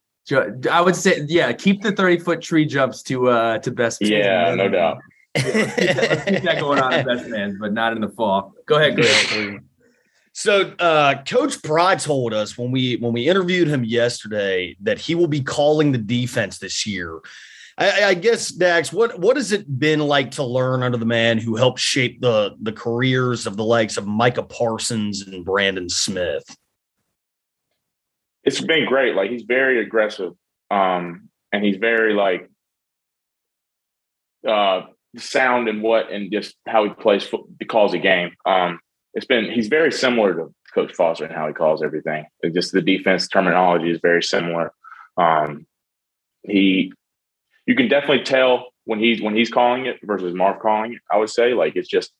[0.71, 4.01] I would say, yeah, keep the 30 foot tree jumps to uh to best.
[4.01, 4.97] Yeah, no doubt.
[5.36, 8.10] Let's, keep that, let's keep that going on in best man, but not in the
[8.10, 8.54] fall.
[8.65, 9.62] Go ahead, Greg.
[10.38, 15.15] So, uh, Coach Pry told us when we when we interviewed him yesterday that he
[15.15, 17.21] will be calling the defense this year.
[17.78, 21.38] I, I, guess Dax, what what has it been like to learn under the man
[21.38, 26.43] who helped shape the the careers of the likes of Micah Parsons and Brandon Smith?
[28.43, 29.15] It's been great.
[29.15, 30.34] Like he's very aggressive,
[30.69, 32.50] um, and he's very like
[34.45, 38.32] uh, sound and what and just how he plays foot, he calls a game.
[38.45, 38.80] Um,
[39.13, 42.25] it's been he's very similar to Coach Foster and how he calls everything.
[42.54, 44.71] just the defense terminology is very similar.
[45.17, 45.65] Um,
[46.43, 46.91] he,
[47.65, 51.01] you can definitely tell when he's when he's calling it versus Marve calling it.
[51.12, 52.12] I would say like it's just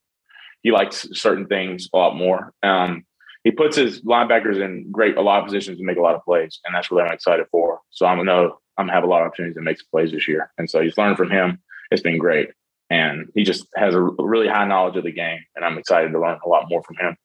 [0.64, 2.54] he likes certain things a lot more.
[2.64, 3.06] Um,
[3.44, 6.24] he puts his linebackers in great a lot of positions to make a lot of
[6.24, 7.82] plays, and that's what I'm excited for.
[7.92, 10.12] So I'm gonna know I'm gonna have a lot of opportunities to make some plays
[10.12, 11.62] this year, and so he's learned from him.
[11.92, 12.50] It's been great
[12.90, 16.20] and he just has a really high knowledge of the game, and I'm excited to
[16.20, 17.18] learn a lot more from him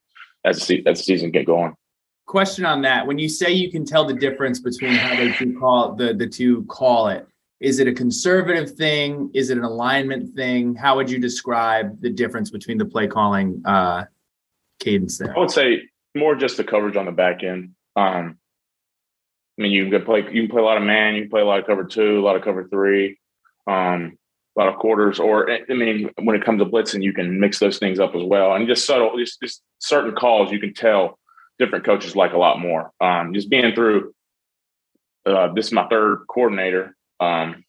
[0.44, 1.74] as the, as the season get going.
[2.26, 5.58] Question on that: When you say you can tell the difference between how they two
[5.58, 7.26] call the the two call it,
[7.60, 9.30] is it a conservative thing?
[9.34, 10.74] Is it an alignment thing?
[10.74, 14.04] How would you describe the difference between the play calling uh,
[14.78, 15.36] cadence there?
[15.36, 15.82] I would say
[16.14, 17.72] more just the coverage on the back end.
[17.96, 18.38] Um,
[19.58, 21.42] I mean, you can play you can play a lot of man, you can play
[21.42, 23.18] a lot of cover two, a lot of cover three.
[23.66, 24.16] Um,
[24.60, 27.78] lot of quarters, or I mean, when it comes to blitzing, you can mix those
[27.78, 28.54] things up as well.
[28.54, 31.18] And just subtle, just, just certain calls, you can tell
[31.58, 32.90] different coaches like a lot more.
[33.00, 34.14] Um, just being through,
[35.26, 36.96] uh, this is my third coordinator.
[37.20, 37.64] Um,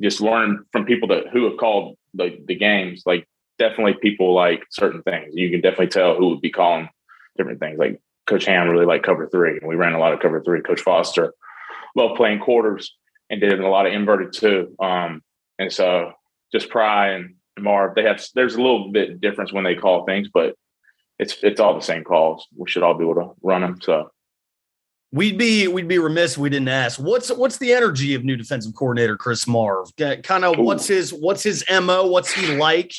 [0.00, 3.02] just learn from people that who have called the, the games.
[3.06, 3.28] Like
[3.58, 5.34] definitely people like certain things.
[5.34, 6.88] You can definitely tell who would be calling
[7.36, 7.78] different things.
[7.78, 9.58] Like Coach Ham really like cover three.
[9.58, 10.62] and We ran a lot of cover three.
[10.62, 11.34] Coach Foster
[11.96, 12.94] loved playing quarters
[13.30, 14.74] and did a lot of inverted too.
[14.80, 15.22] Um,
[15.58, 16.12] and so
[16.52, 20.28] just Pry and Marve, they have there's a little bit difference when they call things,
[20.32, 20.54] but
[21.18, 22.46] it's it's all the same calls.
[22.56, 23.80] We should all be able to run them.
[23.82, 24.10] So
[25.12, 28.36] we'd be we'd be remiss if we didn't ask what's what's the energy of new
[28.36, 29.90] defensive coordinator Chris Marve?
[29.96, 32.06] Kind of what's his what's his mo?
[32.06, 32.92] What's he like?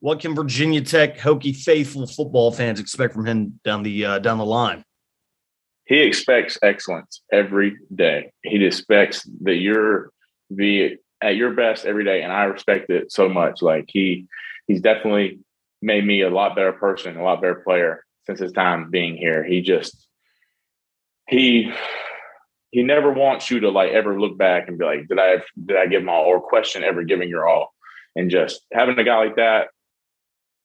[0.00, 4.38] What can Virginia Tech Hokie faithful football fans expect from him down the uh, down
[4.38, 4.84] the line?
[5.84, 8.32] He expects excellence every day.
[8.42, 10.10] He expects that you're
[10.50, 13.62] the at your best every day, and I respect it so much.
[13.62, 14.26] Like he,
[14.66, 15.38] he's definitely
[15.80, 19.44] made me a lot better person, a lot better player since his time being here.
[19.44, 20.06] He just
[21.28, 21.72] he
[22.70, 25.76] he never wants you to like ever look back and be like, did I did
[25.76, 27.72] I give my all or question ever giving your all?
[28.16, 29.68] And just having a guy like that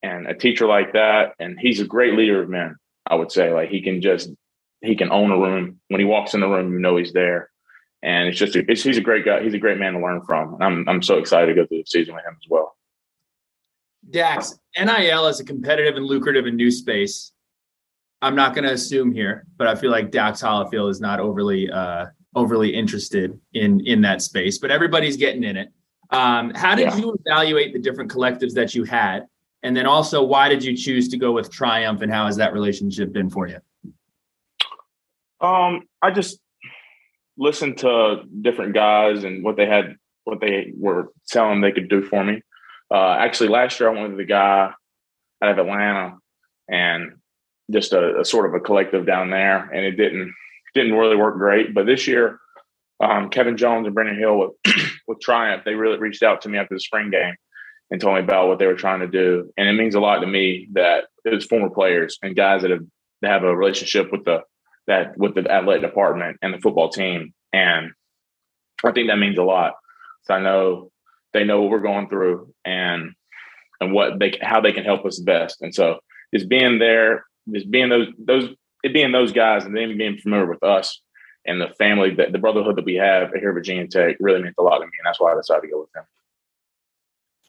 [0.04, 2.76] and a teacher like that, and he's a great leader of men.
[3.10, 4.30] I would say like he can just
[4.82, 5.80] he can own a room.
[5.88, 7.50] When he walks in the room, you know he's there
[8.03, 9.41] and it's just a, it's, he's a great guy.
[9.43, 10.55] He's a great man to learn from.
[10.55, 12.75] And I'm I'm so excited to go through the season with him as well.
[14.10, 17.31] Dax, NIL is a competitive and lucrative and new space.
[18.21, 21.69] I'm not going to assume here, but I feel like Dax Hollifield is not overly
[21.69, 24.57] uh, overly interested in in that space.
[24.57, 25.69] But everybody's getting in it.
[26.10, 26.97] Um, how did yeah.
[26.97, 29.27] you evaluate the different collectives that you had,
[29.63, 32.53] and then also why did you choose to go with Triumph, and how has that
[32.53, 33.60] relationship been for you?
[35.39, 36.39] Um, I just
[37.38, 42.04] listened to different guys and what they had, what they were telling they could do
[42.04, 42.41] for me.
[42.93, 44.71] Uh, actually, last year I went with the guy
[45.41, 46.17] out of Atlanta
[46.69, 47.13] and
[47.71, 50.34] just a, a, sort of a collective down there, and it didn't
[50.73, 51.73] didn't really work great.
[51.73, 52.39] But this year,
[53.04, 54.76] um, Kevin Jones and Brendan Hill with
[55.08, 57.36] with Triumph, they really reached out to me after the spring game
[57.91, 60.19] and told me about what they were trying to do, and it means a lot
[60.19, 62.86] to me that it was former players and guys that have
[63.21, 64.41] that have a relationship with the
[64.88, 67.34] that with the athletic department and the football team.
[67.54, 67.91] And
[68.84, 69.73] I think that means a lot.
[70.23, 70.91] So I know
[71.34, 73.13] they know what we're going through and
[73.80, 75.62] and what they how they can help us best.
[75.62, 76.00] And so
[76.34, 78.50] just being there, just being those those
[78.84, 81.02] it being those guys and then being familiar with us
[81.45, 84.56] and the family that the brotherhood that we have here at Virginia Tech really meant
[84.58, 84.91] a lot to me.
[85.00, 86.04] And that's why I decided to go with them.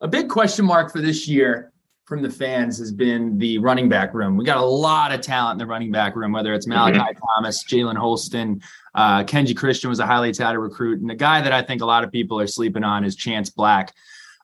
[0.01, 1.73] A big question mark for this year
[2.09, 4.39] from the fans has been the running back room.
[4.39, 7.19] We got a lot of talent in the running back room, whether it's Malachi mm-hmm.
[7.37, 8.63] Thomas, Jalen Holston,
[8.95, 11.03] uh, Kenji Christian was a highly touted recruit.
[11.03, 13.51] And the guy that I think a lot of people are sleeping on is Chance
[13.51, 13.93] Black.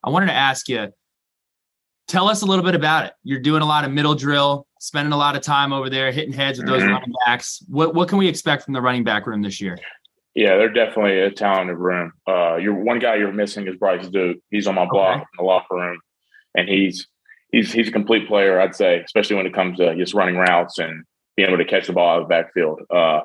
[0.05, 0.93] I wanted to ask you,
[2.07, 3.15] tell us a little bit about it.
[3.23, 6.35] You're doing a lot of middle drill, spending a lot of time over there, hitting
[6.35, 6.93] heads with those mm-hmm.
[6.93, 7.65] running backs.
[7.69, 9.79] What what can we expect from the running back room this year?
[10.35, 12.13] Yeah, they're definitely a talented room.
[12.29, 14.37] Uh, you're one guy you're missing is Bryce Duke.
[14.51, 15.21] He's on my block okay.
[15.21, 15.99] in the locker room,
[16.55, 17.07] and he's
[17.55, 20.79] he's he's a complete player, I'd say, especially when it comes to just running routes
[20.79, 21.05] and
[21.37, 22.81] being able to catch the ball out of the backfield.
[22.91, 23.21] Uh,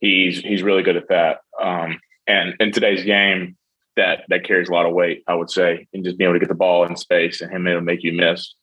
[0.00, 1.38] he's he's really good at that.
[1.60, 3.56] Um, and in today's game,
[3.96, 6.40] that that carries a lot of weight, I would say, and just being able to
[6.40, 8.54] get the ball in space and him able to make you miss.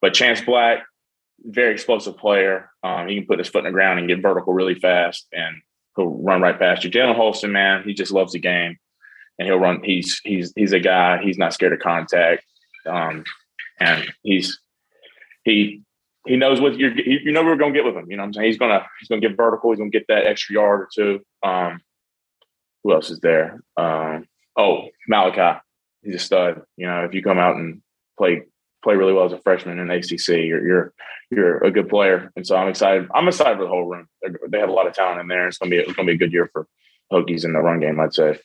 [0.00, 0.80] But Chance Black,
[1.44, 2.70] very explosive player.
[2.82, 5.56] Um, he can put his foot in the ground and get vertical really fast, and
[5.96, 6.90] he'll run right past you.
[6.90, 8.76] Jalen Holston, man, he just loves the game,
[9.38, 9.82] and he'll run.
[9.82, 11.22] He's he's he's a guy.
[11.22, 12.44] He's not scared of contact,
[12.86, 13.24] um,
[13.80, 14.58] and he's
[15.44, 15.82] he
[16.26, 18.10] he knows what you're you know we're gonna get with him.
[18.10, 18.46] You know what I'm saying?
[18.46, 19.70] He's gonna he's gonna get vertical.
[19.70, 21.20] He's gonna get that extra yard or two.
[21.42, 21.80] Um,
[22.84, 23.60] who else is there?
[23.76, 25.60] Um, oh, Malachi.
[26.02, 26.62] He's a stud.
[26.76, 27.80] You know, if you come out and
[28.18, 28.42] play
[28.82, 30.92] play really well as a freshman in ACC, you're you're
[31.30, 32.32] you're a good player.
[32.36, 33.08] And so I'm excited.
[33.14, 34.08] I'm excited for the whole room.
[34.20, 35.48] They're, they have a lot of talent in there.
[35.48, 36.66] It's gonna be it's gonna be a good year for
[37.12, 38.00] Hokies in the run game.
[38.00, 38.38] I'd say.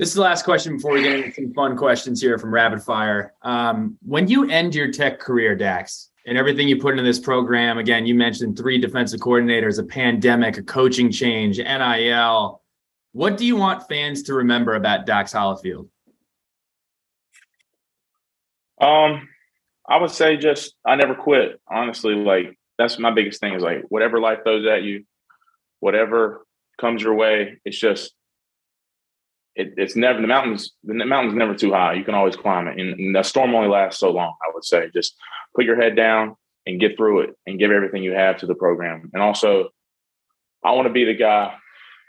[0.00, 2.82] This is the last question before we get into some fun questions here from Rapid
[2.82, 3.34] Fire.
[3.42, 7.76] Um, when you end your tech career, Dax, and everything you put into this program,
[7.76, 12.62] again, you mentioned three defensive coordinators, a pandemic, a coaching change, NIL.
[13.12, 15.86] What do you want fans to remember about Dax Hollifield?
[18.80, 19.28] Um,
[19.86, 21.60] I would say just I never quit.
[21.68, 25.04] Honestly, like that's my biggest thing is like whatever life throws at you,
[25.80, 26.46] whatever
[26.80, 28.14] comes your way, it's just
[29.54, 30.72] it, it's never the mountains.
[30.84, 31.94] The mountain's never too high.
[31.94, 34.34] You can always climb it, and, and the storm only lasts so long.
[34.42, 35.16] I would say just
[35.54, 36.36] put your head down
[36.66, 39.10] and get through it, and give everything you have to the program.
[39.12, 39.70] And also,
[40.64, 41.54] I want to be the guy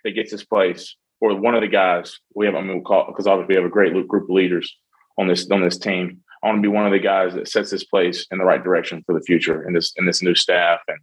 [0.04, 2.56] that gets this place, or one of the guys we have.
[2.56, 4.76] I mean, because obviously we have a great group of leaders
[5.18, 6.22] on this on this team.
[6.44, 8.64] I want to be one of the guys that sets this place in the right
[8.64, 11.00] direction for the future and this and this new staff and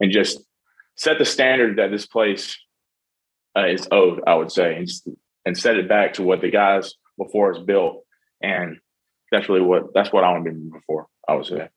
[0.00, 0.40] and just
[0.96, 2.56] set the standard that this place
[3.56, 4.22] uh, is owed.
[4.26, 5.08] I would say and just,
[5.44, 8.04] and set it back to what the guys before us built.
[8.42, 8.78] And
[9.30, 11.06] that's really what that's what I want to be moving for.
[11.28, 11.68] I would say.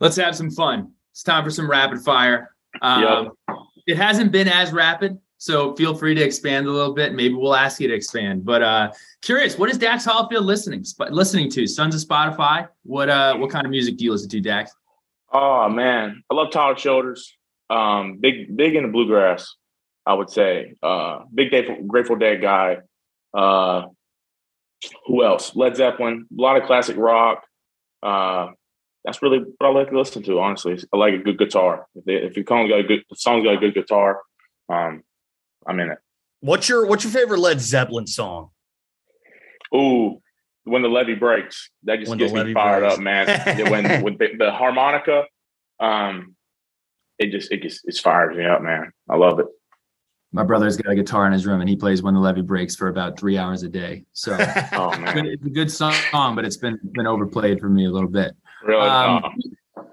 [0.00, 0.92] Let's have some fun.
[1.12, 2.54] It's time for some rapid fire.
[2.82, 3.02] Um,
[3.48, 3.56] yep.
[3.86, 7.14] It hasn't been as rapid, so feel free to expand a little bit.
[7.14, 8.44] Maybe we'll ask you to expand.
[8.44, 11.66] But uh, curious, what is Dax Hollifield listening listening to?
[11.66, 12.68] Sons of Spotify.
[12.84, 14.72] What uh what kind of music do you listen to, Dax?
[15.32, 17.36] Oh man, I love Tyler Childers.
[17.70, 19.54] Um, big big into bluegrass.
[20.08, 20.74] I would say.
[20.82, 22.78] Uh, big Grateful, Grateful Dead guy.
[23.34, 23.88] Uh,
[25.06, 25.54] who else?
[25.54, 26.26] Led Zeppelin.
[26.36, 27.44] A lot of classic rock.
[28.02, 28.48] Uh,
[29.04, 30.40] that's really what I like to listen to.
[30.40, 31.86] Honestly, I like a good guitar.
[31.94, 34.22] If, they, if you got a good song's got a good guitar,
[34.70, 35.02] um,
[35.66, 35.98] I'm in it.
[36.40, 38.50] What's your What's your favorite Led Zeppelin song?
[39.74, 40.22] Ooh,
[40.64, 42.94] when the levee breaks, that just when gets me fired breaks.
[42.94, 43.70] up, man.
[43.70, 45.24] when when the, the harmonica,
[45.80, 46.34] um,
[47.18, 48.90] it just it just it fires me up, man.
[49.10, 49.46] I love it
[50.32, 52.76] my brother's got a guitar in his room and he plays when the levee breaks
[52.76, 54.04] for about three hours a day.
[54.12, 54.32] So
[54.72, 55.94] oh, it's a good song,
[56.34, 58.36] but it's been been overplayed for me a little bit.
[58.62, 58.86] Really?
[58.86, 59.84] Um, oh.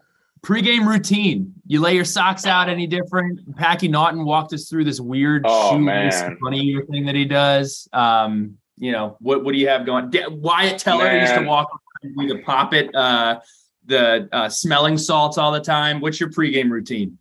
[0.42, 1.54] Pre-game routine.
[1.66, 3.56] You lay your socks out any different?
[3.56, 7.88] Packy Naughton walked us through this weird oh, funny thing that he does.
[7.94, 10.12] Um, you know, what what do you have going?
[10.30, 11.22] Wyatt Teller man.
[11.22, 11.70] used to walk
[12.16, 13.40] with the pop it, uh,
[13.86, 16.02] the uh, smelling salts all the time.
[16.02, 17.18] What's your pre-game routine?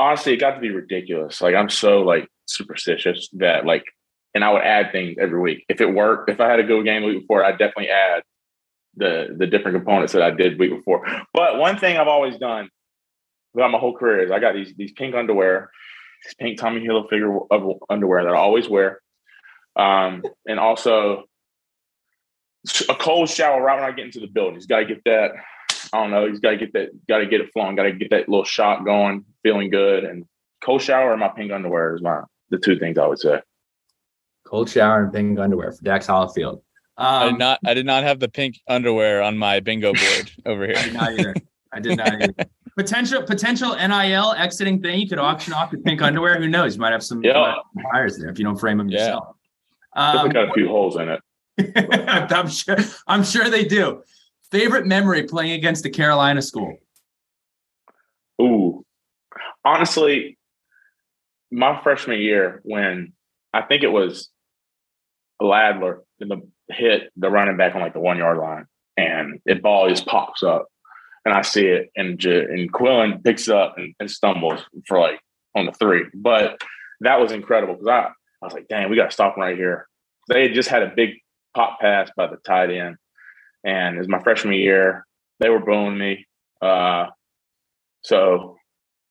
[0.00, 1.40] Honestly, it got to be ridiculous.
[1.40, 3.84] Like I'm so like superstitious that like,
[4.34, 5.64] and I would add things every week.
[5.68, 8.22] If it worked, if I had a good game the week before, I'd definitely add
[8.96, 11.06] the the different components that I did week before.
[11.34, 12.70] But one thing I've always done
[13.52, 15.70] throughout my whole career is I got these these pink underwear,
[16.24, 19.00] this pink Tommy Hilfiger of underwear that I always wear,
[19.76, 21.24] um, and also
[22.88, 24.54] a cold shower right when I get into the building.
[24.54, 25.32] He's got to get that
[25.92, 26.28] I don't know.
[26.28, 28.44] He's got to get that, got to get it flowing, got to get that little
[28.44, 30.04] shot going, feeling good.
[30.04, 30.24] And
[30.62, 33.40] cold shower and my pink underwear is my the two things I would say.
[34.46, 36.62] Cold shower and pink underwear for Dax Hollifield.
[36.96, 37.58] Um, I did um, not.
[37.64, 40.76] I did not have the pink underwear on my bingo board over here.
[40.76, 41.34] I did not either.
[41.72, 42.34] I did not either.
[42.76, 45.00] potential potential NIL exiting thing.
[45.00, 46.38] You could auction off your pink underwear.
[46.38, 46.74] Who knows?
[46.74, 47.54] You might have some yeah.
[47.92, 48.98] buyers there if you don't frame them yeah.
[48.98, 49.36] yourself.
[49.94, 51.20] Um, got a few holes in it.
[52.32, 52.76] I'm sure.
[53.06, 54.02] I'm sure they do.
[54.50, 56.76] Favorite memory playing against the Carolina school?
[58.40, 58.84] Ooh,
[59.64, 60.38] honestly,
[61.50, 63.12] my freshman year when
[63.52, 64.28] I think it was
[65.40, 69.62] Ladler in the hit the running back on like the one yard line, and it
[69.62, 70.66] ball just pops up,
[71.24, 75.20] and I see it, and and Quillen picks it up and, and stumbles for like
[75.54, 76.60] on the three, but
[77.00, 78.10] that was incredible because I
[78.42, 79.86] I was like, dang, we got to stop right here.
[80.28, 81.10] They had just had a big
[81.54, 82.96] pop pass by the tight end,
[83.64, 85.06] and it was my freshman year.
[85.38, 86.26] They were booing me.
[86.60, 87.06] Uh,
[88.02, 88.56] so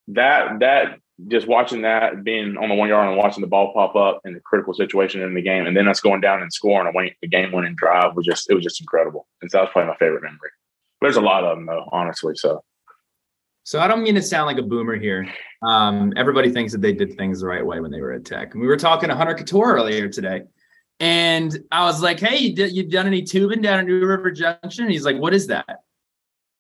[0.09, 3.95] that that just watching that, being on the one yard and watching the ball pop
[3.95, 6.87] up in the critical situation in the game, and then us going down and scoring
[6.87, 9.27] a win, game winning drive was just it was just incredible.
[9.41, 10.49] And so that was probably my favorite memory.
[11.01, 12.35] There's a lot of them though, honestly.
[12.35, 12.63] So.
[13.63, 15.31] So I don't mean to sound like a boomer here.
[15.61, 18.53] Um, everybody thinks that they did things the right way when they were at Tech.
[18.53, 20.41] And we were talking to Hunter Cattoor earlier today,
[20.99, 24.31] And I was like, "Hey, you did, you done any tubing down at New River
[24.31, 25.83] Junction?" And he's like, "What is that?"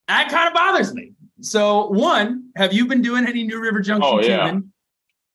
[0.07, 1.13] That kind of bothers me.
[1.41, 4.45] So, one, have you been doing any New River Junction Oh, yeah.
[4.45, 4.71] tubing?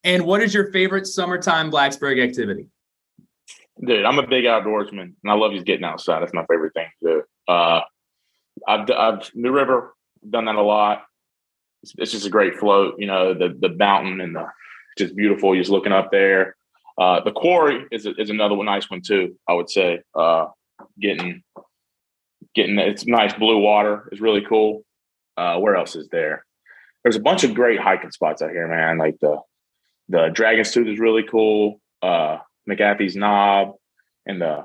[0.05, 2.69] And what is your favorite summertime Blacksburg activity?
[3.85, 6.21] Dude, I'm a big outdoorsman, and I love just getting outside.
[6.21, 7.23] That's my favorite thing to do.
[7.53, 7.81] Uh,
[8.67, 9.95] I've, I've New River
[10.29, 11.05] done that a lot.
[11.83, 14.47] It's, it's just a great float, you know, the the mountain and the
[14.97, 15.55] just beautiful.
[15.55, 16.57] Just looking up there.
[16.97, 19.37] Uh, the quarry is is another one, nice one too.
[19.49, 20.47] I would say uh,
[21.01, 21.43] getting
[22.55, 24.85] getting it's nice blue water is really cool.
[25.37, 26.45] Uh, where else is there?
[27.03, 28.99] There's a bunch of great hiking spots out here, man.
[28.99, 29.41] Like the
[30.09, 31.81] the Dragon's Tooth is really cool.
[32.03, 33.73] Uh, McAfee's Knob
[34.27, 34.65] and the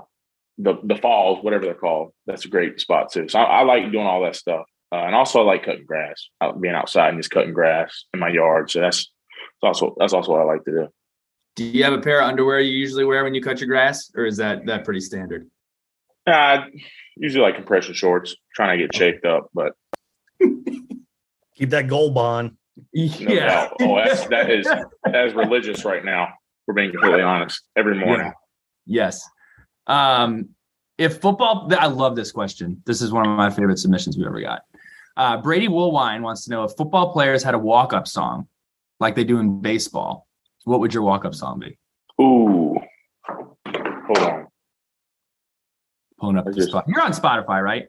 [0.60, 2.14] the the falls, whatever they're called.
[2.28, 3.28] That's a great spot too.
[3.28, 6.30] So I, I like doing all that stuff, uh, and also I like cutting grass,
[6.62, 8.70] being outside and just cutting grass in my yard.
[8.70, 9.12] So that's
[9.64, 10.88] that's also that's also what I like to do.
[11.60, 14.10] Do you have a pair of underwear you usually wear when you cut your grass,
[14.16, 15.50] or is that that pretty standard?
[16.26, 16.62] Uh,
[17.18, 19.74] usually like compression shorts, trying to get shaped up, but
[20.42, 22.56] Keep that gold bond.
[22.94, 23.74] no doubt.
[23.82, 26.30] Oh, that's that is that is religious right now.
[26.66, 27.62] We're being completely honest.
[27.76, 28.32] Every morning.
[28.86, 29.22] Yes.
[29.86, 30.52] Um,
[30.98, 32.82] if football, I love this question.
[32.86, 34.62] This is one of my favorite submissions we've ever got.
[35.18, 38.48] Uh, Brady Woolwine wants to know if football players had a walk-up song
[39.02, 40.29] like they do in baseball,
[40.70, 41.78] what would your walk-up song be?
[42.24, 42.76] Ooh,
[43.26, 44.48] hold on.
[46.20, 46.86] Pulling up just- spot.
[46.88, 47.88] You're on Spotify, right?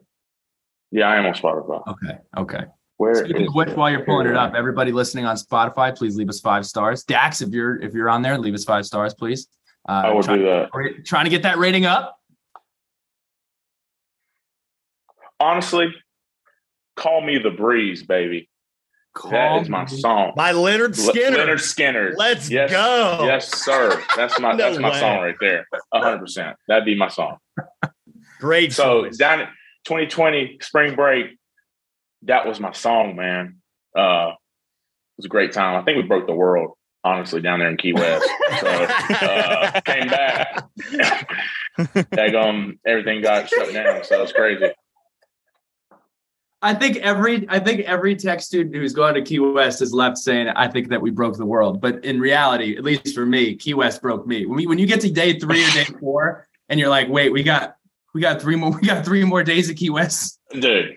[0.91, 1.87] Yeah, I am on Spotify.
[1.87, 2.19] Okay.
[2.37, 2.65] Okay.
[2.97, 3.77] Where Speaking is of which, it?
[3.77, 7.05] while you're pulling it up, everybody listening on Spotify, please leave us five stars.
[7.05, 9.47] Dax, if you're if you're on there, leave us five stars, please.
[9.89, 10.69] Uh, I will do that.
[11.07, 12.19] trying to get that rating up.
[15.39, 15.95] Honestly,
[16.97, 18.51] call me the breeze, baby.
[19.31, 20.33] That is my song.
[20.37, 21.37] By Lynyrd Le- Skynyrd.
[21.37, 22.15] Lynyrd Skynyrd.
[22.17, 23.25] Let's yes, go.
[23.25, 24.03] Yes, sir.
[24.17, 25.01] That's my No that's my way.
[25.01, 25.67] song right there.
[25.93, 26.57] hundred percent.
[26.69, 27.39] That'd be my song.
[28.39, 28.73] Great.
[28.73, 29.17] So choice.
[29.17, 29.49] down at
[29.85, 31.39] 2020 spring break,
[32.23, 33.57] that was my song, man.
[33.97, 35.77] Uh, it was a great time.
[35.77, 38.27] I think we broke the world, honestly, down there in Key West.
[38.61, 40.67] so uh, came back.
[41.79, 44.05] Daggum, everything got shut down.
[44.05, 44.71] So it's crazy.
[46.63, 50.19] I think every I think every tech student who's gone to Key West has left
[50.19, 51.81] saying I think that we broke the world.
[51.81, 54.45] But in reality, at least for me, Key West broke me.
[54.45, 57.33] When, we, when you get to day three or day four, and you're like, wait,
[57.33, 57.77] we got
[58.15, 60.39] we got three more we got three more days at Key West.
[60.53, 60.95] Dude,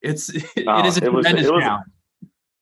[0.00, 1.84] It's it No, is a it was- it was- challenge.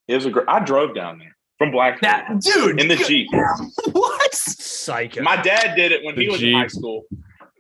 [0.09, 3.29] it was a great I drove down there from Blackfoot That dude in the Jeep.
[3.93, 4.35] what?
[4.35, 5.23] Psycho.
[5.23, 7.05] My dad did it when The he was in high school.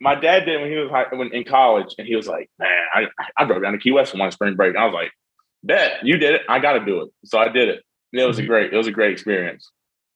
[0.02, 2.82] My dad did when he was high, when in college, and he was like, "Man,
[2.92, 3.06] I,
[3.38, 5.12] I drove down to Key West for one spring break." And I was like,
[5.62, 6.42] "Bet you did it.
[6.48, 7.82] I got to do it." So I did it.
[8.12, 8.44] And it was Mm-hmm.
[8.44, 8.72] a great.
[8.72, 9.70] It was a great experience.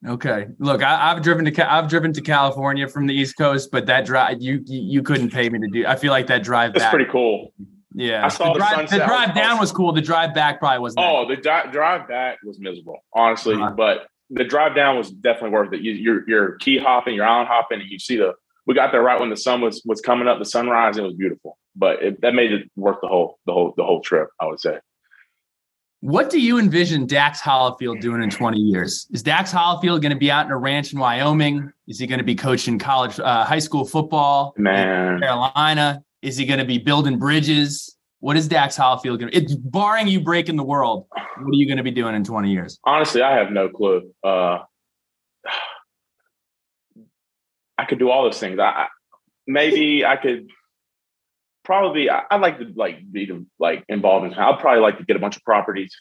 [0.06, 3.86] Okay, look, I, I've driven to I've driven to California from the East Coast, but
[3.86, 5.86] that drive you you, couldn't pay me to do.
[5.86, 6.90] I feel like that drive back.
[6.92, 7.52] pretty cool.
[7.94, 9.58] yeah, I saw the drive, the I was down awesome.
[9.60, 9.92] was cool.
[9.92, 11.06] The drive back probably wasn't.
[11.06, 13.54] Oh, the di- drive back was miserable, honestly.
[13.54, 13.70] Uh-huh.
[13.70, 15.80] But the drive down was definitely worth it.
[15.80, 18.34] You, you're you're key hopping, you're island hopping, and you see the.
[18.66, 20.96] We got there right when the sun was was coming up, the sunrise.
[20.96, 24.00] It was beautiful, but it, that made it worth the whole the whole the whole
[24.00, 24.28] trip.
[24.40, 24.78] I would say.
[26.00, 29.08] What do you envision Dax Hollifield doing in 20 years?
[29.12, 31.72] Is Dax Hollifield going to be out in a ranch in Wyoming?
[31.88, 34.54] Is he going to be coaching college, uh, high school football?
[34.56, 36.04] in Man, Carolina?
[36.20, 37.96] Is he going to be building bridges?
[38.20, 39.36] What is Dax Hollifield going to?
[39.36, 41.06] It's barring you breaking the world.
[41.10, 42.78] What are you going to be doing in 20 years?
[42.84, 44.10] honestly, I have no clue.
[44.22, 44.58] Uh,
[47.75, 48.58] I could do all those things.
[48.58, 48.86] I,
[49.46, 50.50] maybe I could
[51.64, 52.10] probably.
[52.10, 54.34] I, I'd like to like be like involved in.
[54.34, 55.94] I'd probably like to get a bunch of properties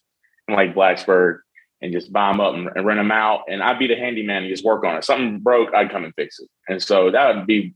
[0.48, 1.40] in like Blacksburg
[1.82, 3.42] and just buy them up and, and rent them out.
[3.48, 5.04] And I'd be the handyman and just work on it.
[5.04, 6.50] Something broke, I'd come and fix it.
[6.68, 7.74] And so that would be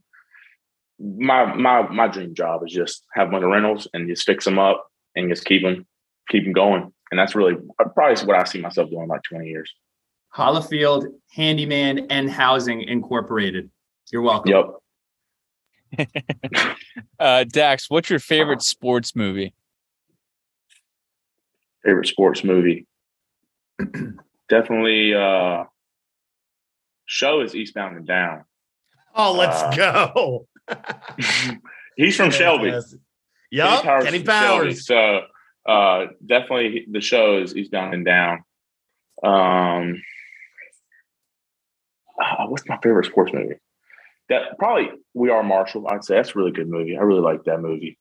[0.98, 4.44] my my my dream job is just have a bunch of rentals and just fix
[4.44, 5.86] them up and just keep them
[6.28, 6.92] keep them going.
[7.10, 9.72] And that's really uh, probably what I see myself doing in like 20 years.
[10.34, 13.70] Hollifield Handyman and Housing Incorporated.
[14.12, 14.52] You're welcome.
[14.52, 14.66] Yep.
[17.18, 19.52] Uh, Dax, what's your favorite sports movie?
[21.84, 22.86] Favorite sports movie.
[24.48, 25.64] Definitely uh
[27.06, 28.44] show is Eastbound and Down.
[29.14, 30.46] oh, let's Uh, go.
[31.96, 32.70] He's from Shelby.
[32.70, 33.00] Fantastic.
[33.50, 34.64] Yup, Powers Kenny from Shelby.
[34.66, 34.86] Powers.
[34.86, 35.20] So
[35.68, 38.44] uh definitely the show is Eastbound and Down.
[39.22, 40.02] Um
[42.22, 43.56] uh, what's my favorite sports movie?
[44.30, 45.86] That probably We Are Marshall.
[45.90, 46.96] I'd say that's a really good movie.
[46.96, 47.98] I really like that movie.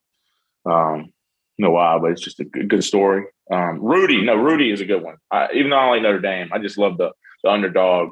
[0.65, 1.11] Um,
[1.57, 3.25] no why, but it's just a good, good story.
[3.51, 5.15] Um, Rudy, no, Rudy is a good one.
[5.31, 7.11] I, even though I don't like Notre Dame, I just love the
[7.43, 8.11] the underdog.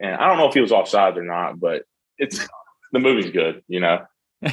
[0.00, 1.82] And I don't know if he was offside or not, but
[2.18, 2.48] it's
[2.92, 3.62] the movie's good.
[3.68, 4.06] You know.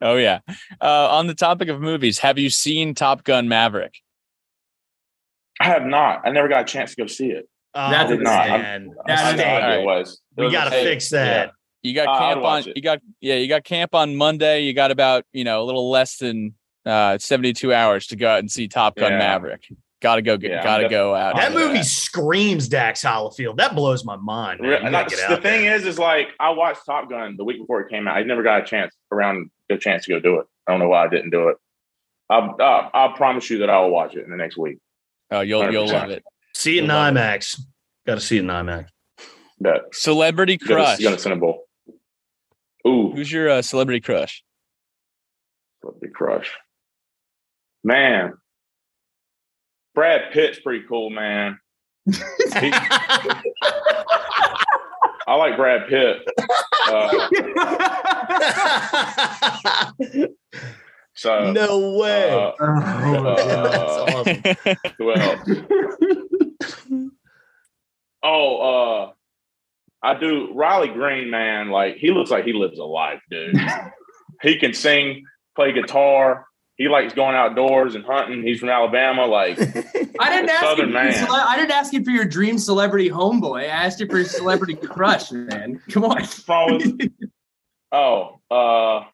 [0.00, 0.40] oh yeah.
[0.80, 3.94] Uh, on the topic of movies, have you seen Top Gun Maverick?
[5.60, 6.22] I have not.
[6.24, 7.48] I never got a chance to go see it.
[7.74, 8.90] Oh, That's a- man.
[9.06, 9.80] That's I a- know Alright.
[9.80, 10.20] it was.
[10.36, 11.50] It we got to fix that.
[11.84, 12.60] You got Uh, camp on.
[12.68, 12.72] it.
[12.76, 13.34] You got yeah.
[13.36, 14.62] You got camp on Monday.
[14.62, 16.54] You got about you know a little less than
[16.86, 19.18] uh, seventy two hours to go out and see Top Gun Yeah.
[19.18, 19.62] Maverick.
[20.02, 20.36] Got to go.
[20.36, 21.36] Get, Yeah, got to go out.
[21.36, 21.84] That movie that.
[21.86, 23.56] screams Dax Hollifield.
[23.56, 24.60] That blows my mind.
[24.60, 24.70] Man.
[24.70, 25.76] Re- You and gotta that's- get the thing there.
[25.76, 28.16] is, is like I watched Top Gun the week before it came out.
[28.16, 30.46] I never got a chance around a chance to go do it.
[30.66, 31.56] I don't know why I didn't do it.
[32.30, 34.78] I uh, I promise you that I will watch it in the next week.
[35.30, 35.92] Oh, you'll you'll 100%.
[35.92, 36.24] love it.
[36.54, 37.14] see it in I it.
[37.14, 37.60] IMAX.
[38.06, 38.86] Got to see it in IMAX.
[39.60, 40.98] That Celebrity gonna, crush.
[41.02, 41.58] gonna Cinnabon.
[42.86, 44.42] Ooh, Who's your uh, celebrity crush?
[45.80, 46.50] celebrity crush.
[47.82, 48.34] Man,
[49.94, 51.58] Brad Pitt's pretty cool, man.
[55.26, 56.22] I like Brad Pitt.
[56.86, 57.28] Uh,
[61.14, 62.30] so no way.
[62.30, 64.76] uh, Oh, That's awesome.
[64.98, 65.48] who else?
[68.26, 68.56] Oh,
[69.10, 69.12] uh,
[70.04, 71.70] I do Riley Green, man.
[71.70, 73.56] Like he looks like he lives a life, dude.
[74.42, 75.24] he can sing,
[75.56, 76.46] play guitar.
[76.76, 78.42] He likes going outdoors and hunting.
[78.42, 79.24] He's from Alabama.
[79.24, 79.58] Like
[80.20, 80.68] I didn't ask you.
[80.68, 81.12] Southern For your man.
[81.14, 83.60] cele- I didn't ask you for your dream celebrity homeboy.
[83.60, 85.80] I asked you for your celebrity crush, man.
[85.88, 86.22] Come on.
[86.44, 87.10] probably.
[87.90, 89.04] oh, uh,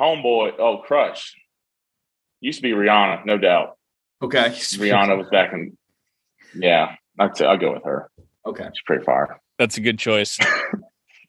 [0.00, 0.54] homeboy.
[0.58, 1.34] Oh, crush.
[2.40, 3.76] Used to be Rihanna, no doubt.
[4.22, 4.46] Okay.
[4.48, 5.76] Rihanna was back in.
[6.54, 8.10] Yeah, I'd say I'll go with her.
[8.46, 8.64] Okay.
[8.64, 9.40] It's pretty far.
[9.58, 10.38] That's a good choice.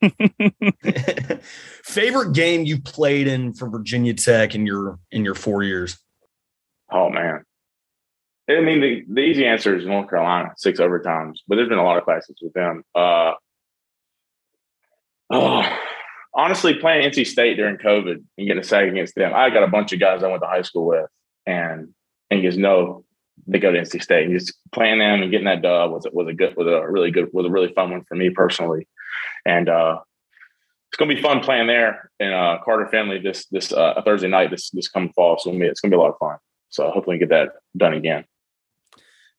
[1.84, 5.98] Favorite game you played in for Virginia Tech in your in your four years?
[6.92, 7.44] Oh man.
[8.48, 11.84] I mean, the, the easy answer is North Carolina, six overtimes, but there's been a
[11.84, 12.84] lot of classes with them.
[12.94, 13.34] Uh,
[15.32, 15.78] oh,
[16.36, 19.68] honestly, playing NC State during COVID and getting a sack against them, I got a
[19.68, 21.10] bunch of guys I went to high school with,
[21.48, 21.90] and
[22.30, 23.05] and you just know
[23.48, 24.26] they go to NC State.
[24.28, 27.12] And just playing them and getting that dub was was a good, was a really
[27.12, 28.88] good, was a really fun one for me personally,
[29.46, 30.00] and uh,
[30.90, 34.70] it's gonna be fun playing there in uh, Carter-Finley this this uh, Thursday night this
[34.72, 35.38] this coming fall.
[35.38, 36.38] So it's gonna be, it's gonna be a lot of fun.
[36.70, 38.26] So hopefully get that done again.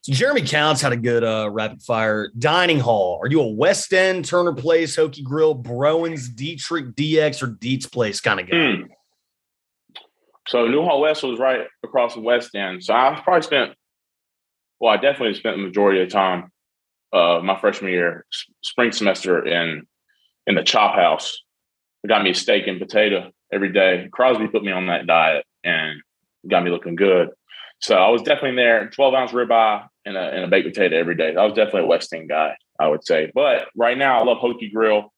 [0.03, 3.19] So Jeremy Counts had a good uh, rapid fire dining hall.
[3.21, 8.21] Are you a West End, Turner Place, Hokie Grill, Browan's, Dietrich, DX, or Deet's Place
[8.21, 8.77] kind of guy?
[8.77, 8.83] Hmm.
[10.47, 12.85] So Newhall West was right across the West End.
[12.85, 13.73] So I probably spent,
[14.81, 16.51] well, I definitely spent the majority of time
[17.13, 18.27] uh, my freshman year,
[18.63, 19.87] spring semester in
[20.47, 21.43] in the chop house.
[22.03, 24.09] They got me a steak and potato every day.
[24.13, 26.01] Crosby put me on that diet and
[26.49, 27.31] got me looking good.
[27.81, 28.91] So I was definitely there.
[28.91, 31.35] Twelve ounce ribeye and a and a baked potato every day.
[31.37, 33.31] I was definitely a West End guy, I would say.
[33.35, 35.13] But right now, I love Hokie Grill,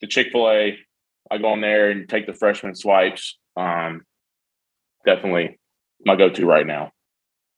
[0.00, 0.78] the Chick Fil A.
[1.30, 3.38] I go in there and take the freshman swipes.
[3.56, 4.02] Um,
[5.04, 5.58] definitely
[6.04, 6.90] my go-to right now.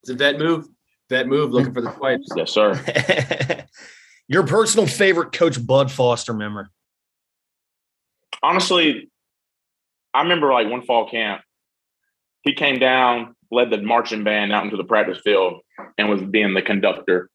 [0.08, 0.66] A vet move.
[1.12, 1.52] Vet move.
[1.52, 2.26] Looking for the swipes.
[2.36, 3.66] Yes, sir.
[4.28, 6.64] Your personal favorite Coach Bud Foster memory?
[8.42, 9.10] Honestly,
[10.14, 11.42] I remember like one fall camp,
[12.44, 15.60] he came down, led the marching band out into the practice field,
[15.98, 17.28] and was being the conductor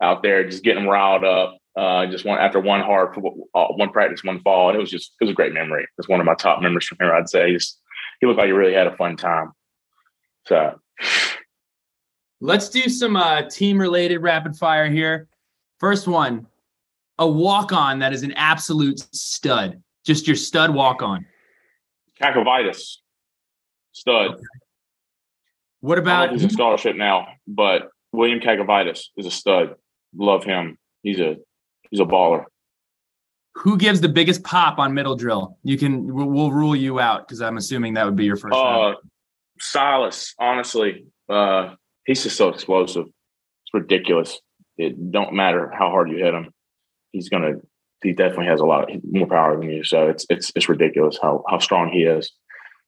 [0.00, 1.58] out there, just getting them riled up.
[1.76, 3.18] Uh, just one after one hard
[3.54, 5.84] uh, one practice, one fall, and it was just it was a great memory.
[5.98, 7.12] It's one of my top memories from here.
[7.12, 7.80] I'd say Just-
[8.20, 9.50] he looked like he really had a fun time.
[10.46, 10.78] So
[12.46, 15.26] Let's do some uh, team related rapid fire here.
[15.80, 16.46] First one,
[17.18, 19.82] a walk on that is an absolute stud.
[20.04, 21.26] Just your stud walk on.
[22.22, 22.98] Kakovitis,
[23.90, 24.36] stud.
[25.80, 29.74] What don't know about he's a scholarship now, but William Kakovitis is a stud.
[30.16, 30.78] Love him.
[31.02, 31.38] He's a
[31.90, 32.44] he's a baller.
[33.56, 35.58] who gives the biggest pop on middle drill?
[35.64, 38.52] You can we'll, we'll rule you out because I'm assuming that would be your first.
[38.52, 38.94] round.
[38.94, 38.98] Uh,
[39.58, 41.74] Silas, honestly, uh,
[42.06, 43.06] he's just so explosive.
[43.06, 44.40] It's ridiculous.
[44.78, 46.52] It don't matter how hard you hit him.
[47.12, 47.54] He's gonna.
[48.02, 49.84] He definitely has a lot more power than you.
[49.84, 52.30] So it's it's it's ridiculous how how strong he is.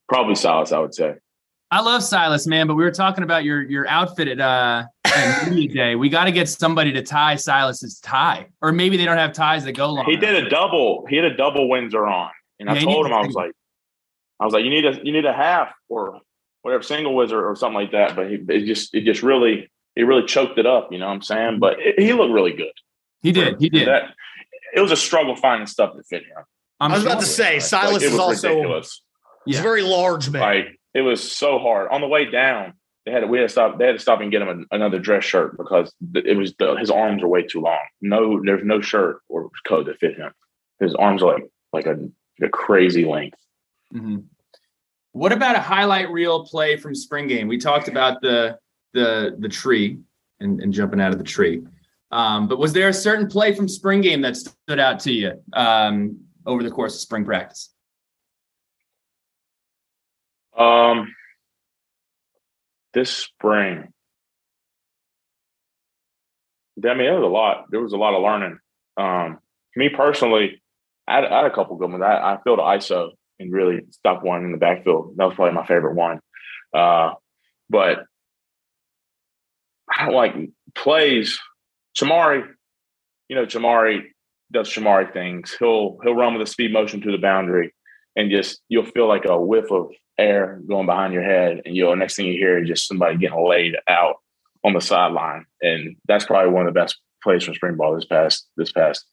[0.08, 1.14] Probably Silas, I would say.
[1.70, 5.48] I love Silas, man, but we were talking about your your outfit at uh at
[5.50, 5.94] media day.
[5.96, 9.64] We got to get somebody to tie Silas's tie, or maybe they don't have ties
[9.64, 10.04] that go long.
[10.06, 11.06] He did a double.
[11.08, 13.52] He had a double Windsor on, and I Yeah, he told him I was like,
[14.40, 16.20] I was like, you need a you need a half or
[16.62, 18.16] whatever single Wizard or something like that.
[18.16, 20.92] But he it just it just really he really choked it up.
[20.92, 21.58] You know what I'm saying?
[21.58, 22.72] But it, he looked really good.
[23.22, 23.56] He did.
[23.60, 23.88] He did.
[23.88, 24.14] That,
[24.74, 26.44] it was a struggle finding stuff that fit him.
[26.80, 27.10] I'm I was sure.
[27.12, 29.02] about to say, Like, Silas it is was also ridiculous.
[29.44, 29.60] he's Yeah.
[29.60, 30.42] a very large man.
[30.42, 32.74] Like it was so hard on the way down.
[33.04, 33.78] They had to, we had to stop.
[33.78, 36.74] They had to stop and get him an, another dress shirt because it was the,
[36.76, 37.78] his arms are way too long.
[38.02, 40.30] No, there's no shirt or coat that fit him.
[40.78, 41.96] his arms are like like a,
[42.44, 43.38] a crazy length.
[43.94, 44.18] Mm-hmm.
[45.12, 47.48] What about a highlight reel play from spring game?
[47.48, 48.58] We talked about the
[48.92, 49.98] the the tree
[50.40, 51.62] and, and jumping out of the tree.
[52.10, 55.42] Um, but was there a certain play from spring game that stood out to you
[55.52, 57.70] um, over the course of spring practice?
[60.56, 61.14] Um,
[62.94, 63.92] this spring,
[66.84, 67.66] I mean, there was a lot.
[67.70, 68.58] There was a lot of learning.
[68.96, 69.38] Um,
[69.76, 70.62] me personally,
[71.06, 72.02] I had, I had a couple good ones.
[72.02, 75.14] I, I filled ISO and really stopped one in the backfield.
[75.16, 76.20] That was probably my favorite one.
[76.74, 77.12] Uh,
[77.70, 78.04] but
[79.90, 80.34] I like
[80.74, 81.38] plays.
[81.96, 82.46] Chamarri,
[83.28, 84.02] you know, Chamarri
[84.52, 85.56] does Chamarri things.
[85.58, 87.74] He'll he'll run with a speed motion to the boundary,
[88.16, 91.96] and just you'll feel like a whiff of air going behind your head, and you'll
[91.96, 94.16] next thing you hear is just somebody getting laid out
[94.64, 98.04] on the sideline, and that's probably one of the best plays from spring ball this
[98.04, 99.04] past this past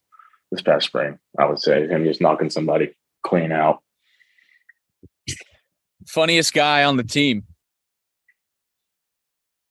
[0.51, 1.17] this past spring.
[1.39, 2.95] I would say him just knocking somebody
[3.25, 3.81] clean out.
[6.07, 7.43] Funniest guy on the team.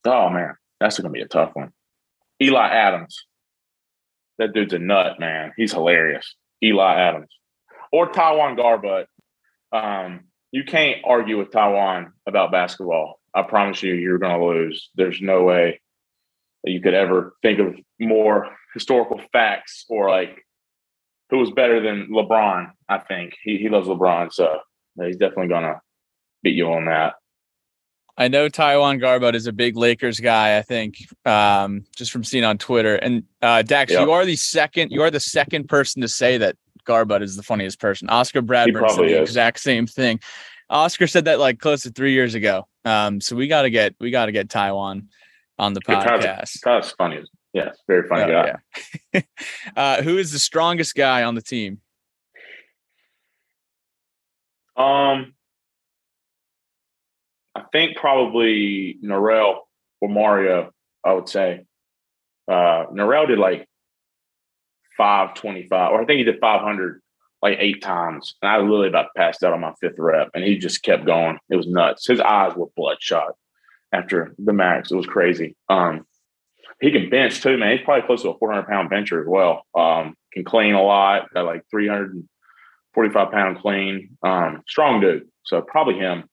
[0.04, 1.72] Oh man, that's gonna be a tough one.
[2.42, 3.26] Eli Adams.
[4.38, 5.52] That dude's a nut, man.
[5.56, 6.34] He's hilarious.
[6.62, 7.28] Eli Adams.
[7.92, 9.06] Or TyJuan Garbutt.
[9.72, 13.20] Um, you can't argue with TyJuan about basketball.
[13.32, 14.90] I promise you, you're going to lose.
[14.94, 15.80] There's no way
[16.64, 20.44] that you could ever think of more historical facts or like
[21.30, 22.70] who was better than LeBron.
[22.88, 24.60] I think he he loves LeBron, so
[25.00, 25.80] he's definitely going to
[26.44, 27.14] beat you on that.
[28.16, 30.56] I know TyJuan Garbutt is a big Lakers guy.
[30.56, 32.94] I think um, just from seeing on Twitter.
[32.94, 34.02] And uh, Dax, yep.
[34.02, 34.92] you are the second.
[34.92, 38.08] You are the second person to say that Garbutt is the funniest person.
[38.08, 39.30] Oscar Bradburn said the is.
[39.30, 40.20] exact same thing.
[40.70, 42.68] Oscar said that like close to three years ago.
[42.84, 45.06] Um, so we got to get we got to get TyJuan
[45.58, 46.60] on the podcast.
[46.64, 47.20] That's funny.
[47.52, 48.54] Yeah, very funny oh, guy.
[49.12, 49.20] Yeah.
[49.76, 51.80] uh, who is the strongest guy on the team?
[54.76, 55.33] Um,
[57.54, 59.58] I think probably Norrell
[60.00, 60.70] or Mario.
[61.04, 61.64] I would say
[62.48, 63.66] uh, did like
[64.96, 67.00] five twenty five, or I think he did five hundred
[67.42, 70.56] like eight times, and I literally about passed out on my fifth rep, and he
[70.56, 71.38] just kept going.
[71.50, 72.06] It was nuts.
[72.06, 73.34] His eyes were bloodshot
[73.92, 74.90] after the max.
[74.90, 75.54] It was crazy.
[75.68, 76.06] Um,
[76.80, 77.76] he can bench too, man.
[77.76, 79.64] He's probably close to a 400 pound bencher as well.
[79.74, 84.16] Um, can clean a lot, got like 345 pound clean.
[84.22, 85.28] Um, strong dude.
[85.44, 86.24] So probably him.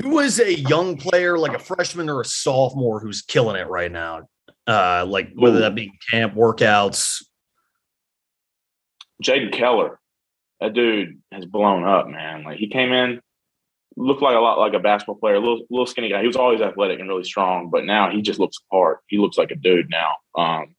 [0.00, 3.90] Who is a young player, like a freshman or a sophomore, who's killing it right
[3.90, 4.28] now?
[4.66, 7.24] Uh, like whether that be camp workouts.
[9.24, 9.98] Jaden Keller,
[10.60, 12.44] that dude has blown up, man.
[12.44, 13.20] Like he came in,
[13.96, 16.20] looked like a lot like a basketball player, a little, little skinny guy.
[16.20, 19.00] He was always athletic and really strong, but now he just looks apart.
[19.08, 20.12] He looks like a dude now.
[20.36, 20.76] Um,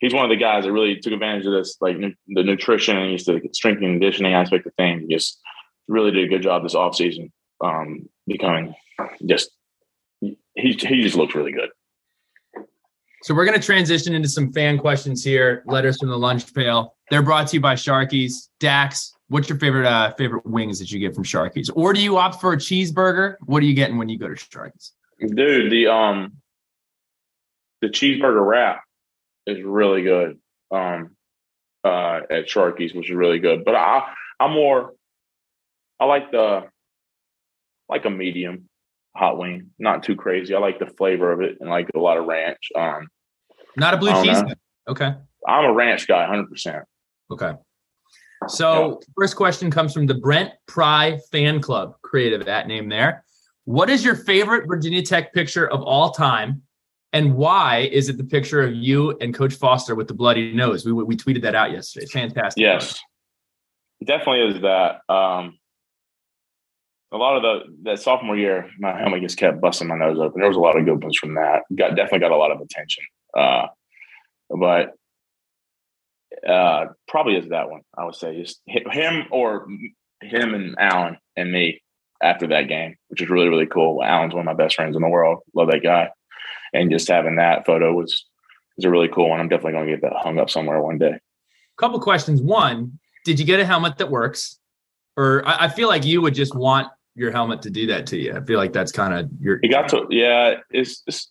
[0.00, 2.98] he's one of the guys that really took advantage of this, like nu- the nutrition
[2.98, 5.02] and used to strength and conditioning aspect of things.
[5.08, 5.40] He just
[5.88, 7.30] really did a good job this offseason
[7.60, 8.74] um, becoming
[9.26, 9.50] just
[10.20, 11.70] he he just looks really good.
[13.22, 15.62] So we're going to transition into some fan questions here.
[15.66, 16.94] Letters from the lunch pail.
[17.10, 18.50] They're brought to you by Sharkey's.
[18.60, 21.70] Dax, what's your favorite uh, favorite wings that you get from Sharkey's?
[21.70, 23.36] Or do you opt for a cheeseburger?
[23.46, 24.92] What are you getting when you go to Sharkey's?
[25.20, 26.34] Dude, the um
[27.80, 28.82] the cheeseburger wrap
[29.46, 30.38] is really good
[30.70, 31.16] um
[31.82, 33.64] uh at Sharkey's, which is really good.
[33.64, 34.92] But I I'm more
[35.98, 36.64] I like the
[37.88, 38.68] like a medium
[39.16, 40.54] hot wing, not too crazy.
[40.54, 42.70] I like the flavor of it and like a lot of ranch.
[42.76, 43.08] Um,
[43.76, 44.42] not a blue cheese.
[44.88, 45.14] Okay.
[45.46, 46.84] I'm a ranch guy, hundred percent.
[47.30, 47.52] Okay.
[48.48, 49.06] So yeah.
[49.16, 53.24] first question comes from the Brent Pry fan club, creative that name there.
[53.64, 56.62] What is your favorite Virginia Tech picture of all time?
[57.14, 60.84] And why is it the picture of you and Coach Foster with the bloody nose?
[60.84, 62.06] We, we tweeted that out yesterday.
[62.06, 62.60] Fantastic.
[62.60, 62.98] Yes,
[64.04, 65.00] definitely is that.
[65.08, 65.58] Um,
[67.14, 70.40] a lot of the that sophomore year, my helmet just kept busting my nose open.
[70.40, 71.62] There was a lot of good ones from that.
[71.74, 73.04] Got definitely got a lot of attention.
[73.38, 73.66] Uh,
[74.50, 74.94] but
[76.46, 77.82] uh, probably is that one.
[77.96, 79.68] I would say just him or
[80.22, 81.80] him and Allen and me
[82.20, 84.02] after that game, which is really really cool.
[84.02, 85.38] Allen's one of my best friends in the world.
[85.54, 86.10] Love that guy,
[86.72, 88.26] and just having that photo was
[88.76, 89.38] was a really cool one.
[89.38, 91.20] I'm definitely going to get that hung up somewhere one day.
[91.78, 92.42] Couple questions.
[92.42, 94.58] One, did you get a helmet that works?
[95.16, 98.34] Or I feel like you would just want your helmet to do that to you.
[98.34, 99.60] I feel like that's kind of your.
[99.62, 100.56] It got to, yeah.
[100.70, 101.30] It's, it's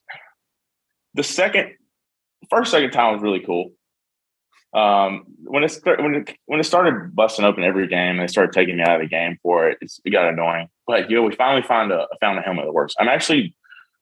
[1.14, 1.74] the second,
[2.50, 3.72] first, second time was really cool.
[4.74, 8.54] Um, when it when it when it started busting open every game and they started
[8.54, 10.68] taking me out of the game for it, it got annoying.
[10.88, 12.96] But you know, we finally found a found a helmet that works.
[13.00, 13.56] I'm actually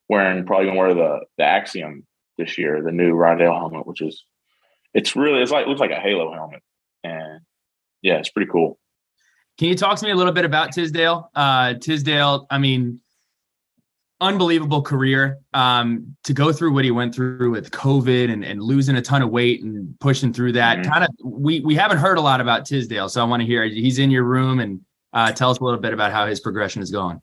[0.08, 2.06] wearing probably gonna wear the the Axiom
[2.38, 4.24] this year, the new Riddell helmet, which is
[4.94, 6.64] it's really it's like it looks like a Halo helmet.
[7.04, 7.42] And
[8.02, 8.80] yeah, it's pretty cool.
[9.62, 11.30] Can you talk to me a little bit about Tisdale?
[11.36, 13.00] Uh, Tisdale, I mean,
[14.20, 15.38] unbelievable career.
[15.54, 19.22] Um, to go through what he went through with COVID and, and losing a ton
[19.22, 20.92] of weight and pushing through that, Mhm.
[20.92, 23.64] kind of we we haven't heard a lot about Tisdale, so I want to hear.
[23.66, 24.82] He's in your room and
[25.14, 27.22] uh, tell us a little bit about how his progression is going.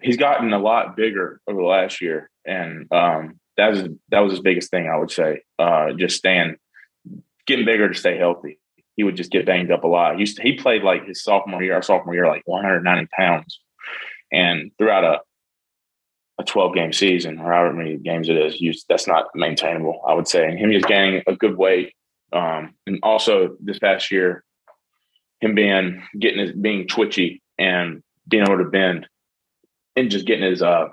[0.00, 4.30] He's gotten a lot bigger over the last year, and um, that was that was
[4.30, 4.88] his biggest thing.
[4.88, 6.54] I would say, uh, just staying,
[7.48, 8.60] getting bigger to stay healthy.
[8.96, 10.18] He would just get banged up a lot.
[10.18, 13.60] He to, he played like his sophomore year, our sophomore year, like 190 pounds,
[14.32, 15.20] and throughout a
[16.38, 20.02] a 12 game season or however many games it is, you, that's not maintainable.
[20.06, 21.94] I would say, and him just gaining a good weight,
[22.32, 24.44] um, and also this past year,
[25.40, 29.06] him being getting his being twitchy and being able to bend,
[29.94, 30.88] and just getting his uh,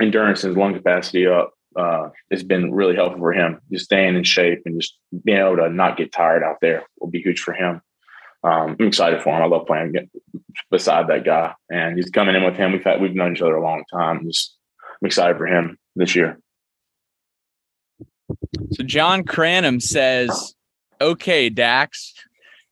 [0.00, 1.52] endurance and his lung capacity up.
[1.76, 3.60] Uh, it's been really helpful for him.
[3.70, 7.10] Just staying in shape and just being able to not get tired out there will
[7.10, 7.82] be huge for him.
[8.42, 9.42] Um, I'm excited for him.
[9.42, 10.08] I love playing
[10.70, 12.72] beside that guy, and he's coming in with him.
[12.72, 14.24] We've had we've known each other a long time.
[14.24, 14.56] Just
[15.02, 16.38] I'm excited for him this year.
[18.72, 20.54] So John Cranham says,
[21.00, 22.14] "Okay, Dax,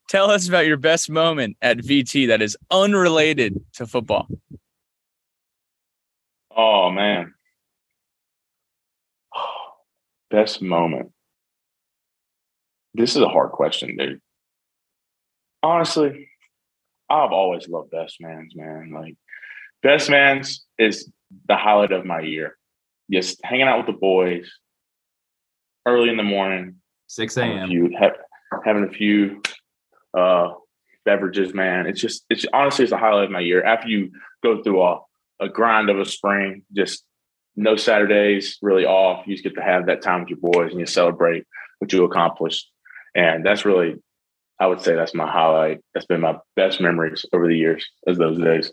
[0.08, 4.28] tell us about your best moment at VT that is unrelated to football."
[6.56, 7.34] Oh man,
[10.34, 11.12] best moment.
[12.92, 14.20] This is a hard question, dude.
[15.62, 16.28] Honestly,
[17.08, 18.90] I've always loved best man's man.
[18.92, 19.14] Like
[19.82, 21.10] best man's is
[21.48, 22.56] the highlight of my year.
[23.12, 24.50] Just hanging out with the boys
[25.86, 26.76] early in the morning,
[27.06, 27.68] 6 having a a.m.
[27.68, 29.40] few, ha- having a few
[30.18, 30.48] uh,
[31.04, 31.86] beverages, man.
[31.86, 33.62] It's just, it's honestly, it's the highlight of my year.
[33.62, 34.10] After you
[34.42, 35.00] go through a,
[35.40, 37.04] a grind of a spring, just
[37.56, 39.26] no Saturdays really off.
[39.26, 41.46] You just get to have that time with your boys and you celebrate
[41.78, 42.70] what you accomplished.
[43.14, 43.96] And that's really,
[44.58, 45.80] I would say that's my highlight.
[45.92, 48.72] That's been my best memories over the years, as those days.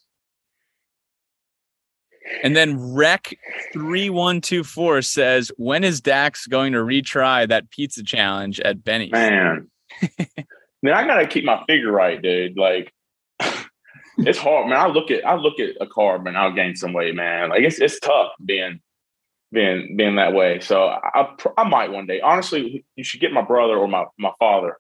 [2.44, 3.36] And then Rec
[3.74, 8.84] three one two four says, "When is Dax going to retry that pizza challenge at
[8.84, 9.70] Benny's?" Man,
[10.82, 12.58] man, I gotta keep my figure right, dude.
[12.58, 12.94] Like,
[14.20, 14.80] it's hard, man.
[14.80, 17.50] I look at I look at a carb and I'll gain some weight, man.
[17.50, 18.80] Like it's it's tough being
[19.52, 20.60] being being that way.
[20.60, 22.22] So I I, might one day.
[22.22, 24.78] Honestly, you should get my brother or my my father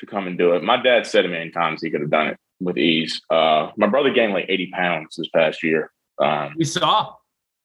[0.00, 0.62] to come and do it.
[0.62, 3.20] My dad said a million times he could have done it with ease.
[3.30, 5.90] Uh, my brother gained like eighty pounds this past year.
[6.22, 7.14] Um, We saw,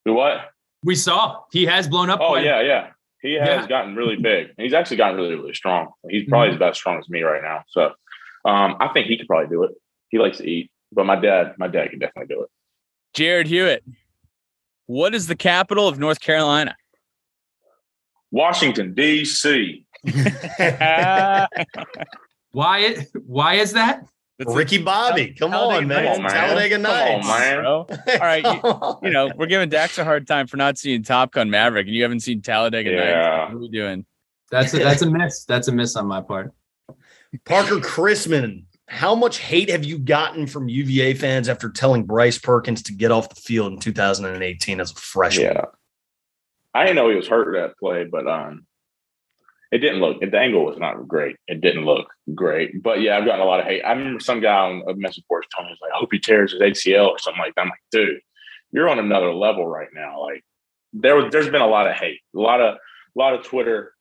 [0.05, 0.49] do what?
[0.83, 1.41] we saw.
[1.51, 2.19] He has blown up.
[2.21, 2.89] Oh yeah, yeah.
[3.21, 3.67] He has Yeah.
[3.67, 4.47] gotten really big.
[4.57, 5.89] He's actually gotten really, really strong.
[6.09, 6.51] He's probably Mhm.
[6.51, 7.63] as about as strong as me right now.
[7.69, 7.93] So
[8.45, 9.71] um, I think he could probably do it.
[10.09, 12.49] He likes to eat, but my dad, my dad can definitely do it.
[13.13, 13.83] Jared Hewitt,
[14.85, 16.75] what is the capital of North Carolina?
[18.31, 19.85] Washington D.C.
[22.53, 23.05] Why?
[23.25, 24.05] Why is that?
[24.39, 26.03] That's Ricky Bobby, come on, man.
[26.03, 26.31] Come on, man.
[26.31, 27.27] Talladega Come on, Nights.
[27.27, 27.65] man.
[27.65, 27.87] All
[28.21, 31.51] right, you, you know we're giving Dax a hard time for not seeing Top Gun
[31.51, 33.05] Maverick, and you haven't seen Talladega Nights.
[33.05, 33.45] Yeah.
[33.45, 34.05] What are we doing?
[34.49, 35.45] That's a, that's a miss.
[35.45, 36.51] That's a miss on my part.
[37.45, 42.83] Parker Chrisman, how much hate have you gotten from UVA fans after telling Bryce Perkins
[42.83, 45.45] to get off the field in 2018 as a freshman?
[45.45, 45.65] Yeah.
[46.73, 48.65] I didn't know he was hurt that play, but um,
[49.71, 50.19] it didn't look.
[50.19, 51.37] The angle was not great.
[51.47, 52.83] It didn't look great.
[52.83, 53.81] But yeah, I've gotten a lot of hate.
[53.81, 56.51] I remember some guy on a message board telling me, like, "I hope he tears
[56.51, 58.19] his ACL or something like that." I'm like, dude,
[58.73, 60.21] you're on another level right now.
[60.21, 60.43] Like,
[60.91, 63.93] there was, there's been a lot of hate, a lot of, a lot of Twitter,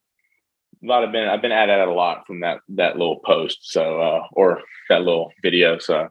[0.83, 1.28] a lot of been.
[1.28, 5.01] I've been at it a lot from that that little post, so uh, or that
[5.03, 5.78] little video.
[5.78, 6.09] So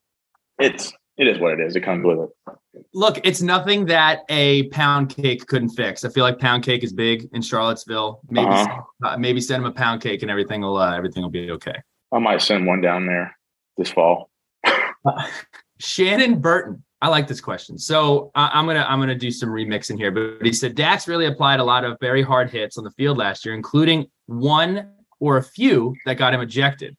[0.60, 1.76] it's it is what it is.
[1.76, 2.84] It comes with it.
[2.94, 6.06] Look, it's nothing that a pound cake couldn't fix.
[6.06, 8.22] I feel like pound cake is big in Charlottesville.
[8.30, 8.82] Maybe Uh-huh.
[9.04, 11.76] uh, maybe send him a pound cake and everything will uh, everything will be okay.
[12.12, 13.36] I might send one down there
[13.78, 14.30] this fall.
[15.80, 16.84] Shannon Burton.
[17.02, 17.78] I like this question.
[17.78, 20.12] So I I'm gonna I'm gonna do some remixing here.
[20.12, 23.18] But he said Dax really applied a lot of very hard hits on the field
[23.18, 26.96] last year, including one or a few that got him ejected.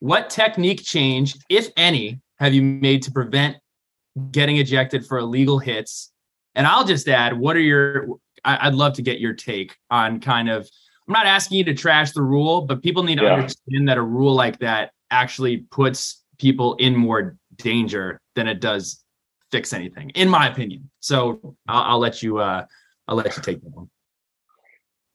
[0.00, 3.56] What technique change, if any, have you made to prevent
[4.30, 6.12] getting ejected for illegal hits?
[6.54, 8.06] And I'll just add, what are your?
[8.44, 10.68] I, I'd love to get your take on kind of.
[11.06, 13.34] I'm not asking you to trash the rule, but people need to Yeah.
[13.34, 19.03] understand that a rule like that actually puts people in more danger than it does
[19.54, 20.90] fix anything, in my opinion.
[20.98, 22.38] So I'll, I'll let you.
[22.38, 22.66] Uh,
[23.06, 23.88] I'll let you take that one.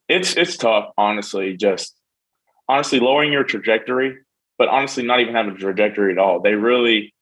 [0.08, 1.56] It's it's tough, honestly.
[1.56, 1.94] Just
[2.68, 4.16] honestly lowering your trajectory,
[4.58, 6.40] but honestly not even having a trajectory at all.
[6.40, 7.12] They really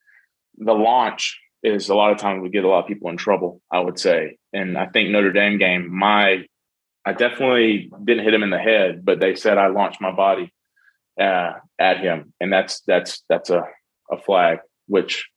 [0.58, 3.60] the launch is a lot of times we get a lot of people in trouble.
[3.72, 6.44] I would say, and I think Notre Dame game, my
[7.04, 10.52] I definitely didn't hit him in the head, but they said I launched my body
[11.20, 13.64] uh, at him, and that's that's that's a,
[14.12, 14.58] a flag.
[14.86, 15.28] Which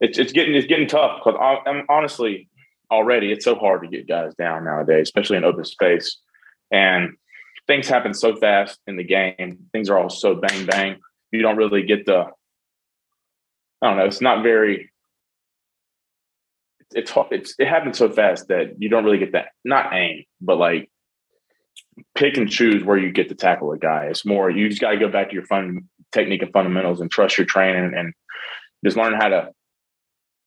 [0.00, 2.48] it's it's getting it's getting tough because I'm honestly
[2.90, 6.18] already it's so hard to get guys down nowadays, especially in open space,
[6.70, 7.16] and
[7.66, 9.58] things happen so fast in the game.
[9.72, 10.96] Things are all so bang bang.
[11.32, 12.26] You don't really get the
[13.82, 14.04] I don't know.
[14.04, 14.90] It's not very.
[16.92, 20.56] It's it's it happens so fast that you don't really get that not aim, but
[20.56, 20.90] like
[22.14, 24.04] pick and choose where you get to tackle a guy.
[24.04, 27.10] It's more you just got to go back to your fun technique and fundamentals and
[27.10, 28.14] trust your training and
[28.84, 29.50] just learn how to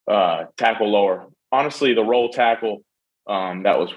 [0.10, 1.28] uh, tackle lower.
[1.52, 2.84] Honestly, the roll tackle
[3.28, 3.92] um, that was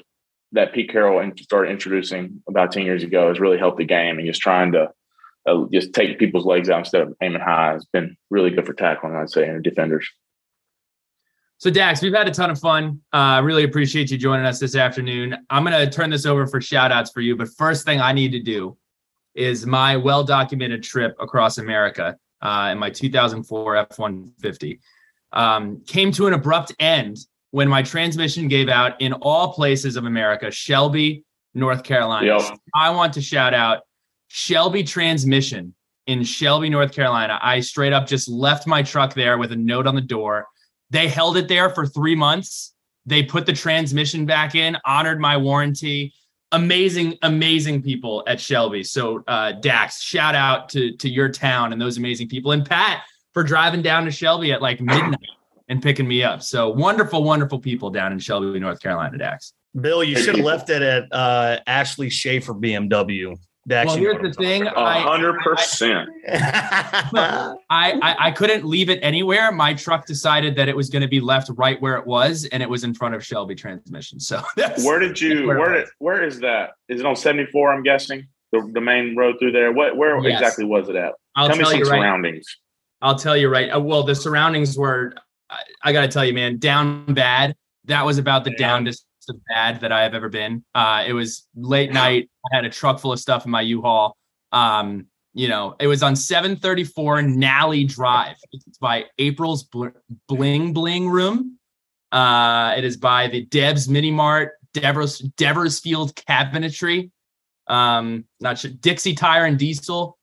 [0.52, 4.26] that Pete Carroll started introducing about ten years ago has really helped the game and
[4.26, 4.90] just trying to
[5.46, 8.74] uh, just take people's legs out instead of aiming high has been really good for
[8.74, 10.08] tackling, I'd say, and defenders.
[11.58, 13.00] So Dax, we've had a ton of fun.
[13.12, 15.36] I uh, really appreciate you joining us this afternoon.
[15.48, 18.12] I'm going to turn this over for shout outs for you, but first thing I
[18.12, 18.76] need to do
[19.34, 24.80] is my well documented trip across America uh, in my 2004 F 150
[25.32, 27.18] um, came to an abrupt end
[27.50, 31.24] when my transmission gave out in all places of America, Shelby,
[31.54, 32.38] North Carolina.
[32.38, 32.58] Yep.
[32.74, 33.80] I want to shout out
[34.28, 35.74] Shelby Transmission
[36.06, 37.38] in Shelby, North Carolina.
[37.42, 40.46] I straight up just left my truck there with a note on the door
[40.92, 42.74] they held it there for three months.
[43.06, 46.12] They put the transmission back in, honored my warranty.
[46.52, 48.84] Amazing, amazing people at Shelby.
[48.84, 53.04] So, uh, Dax, shout out to to your town and those amazing people, and Pat
[53.34, 55.18] for driving down to Shelby at like midnight
[55.68, 56.42] and picking me up.
[56.42, 59.52] So wonderful, wonderful people down in Shelby, North Carolina, Dax.
[59.80, 63.38] Bill, you should have left it at uh, Ashley Schaefer BMW.
[63.64, 64.66] Well, here's the thing.
[64.66, 66.08] hundred percent.
[66.28, 69.52] I, I I couldn't leave it anywhere.
[69.52, 72.60] My truck decided that it was going to be left right where it was, and
[72.60, 74.18] it was in front of Shelby Transmission.
[74.18, 74.42] So
[74.82, 75.46] where did you?
[75.46, 76.70] Where where, did, where is that?
[76.88, 77.72] Is it on seventy four?
[77.72, 79.70] I'm guessing the, the main road through there.
[79.70, 80.40] What where yes.
[80.40, 81.12] exactly was it at?
[81.36, 82.00] I'll tell, tell me some right.
[82.00, 82.58] surroundings.
[83.02, 83.68] I'll tell you right.
[83.68, 85.12] Uh, well, the surroundings were.
[85.50, 87.54] I, I got to tell you, man, down bad.
[87.84, 88.68] That was about the yeah.
[88.68, 90.64] downest of bad that I have ever been.
[90.74, 92.30] Uh, it was late night.
[92.50, 94.16] I had a truck full of stuff in my U-Haul.
[94.50, 98.36] Um, you know, it was on 734 Nally Drive.
[98.52, 99.68] It's by April's
[100.28, 101.58] Bling Bling Room.
[102.10, 107.10] Uh, it is by the Deb's Mini Mart, Devers Deversfield Cabinetry.
[107.66, 110.18] Um, not sure Dixie Tire and Diesel.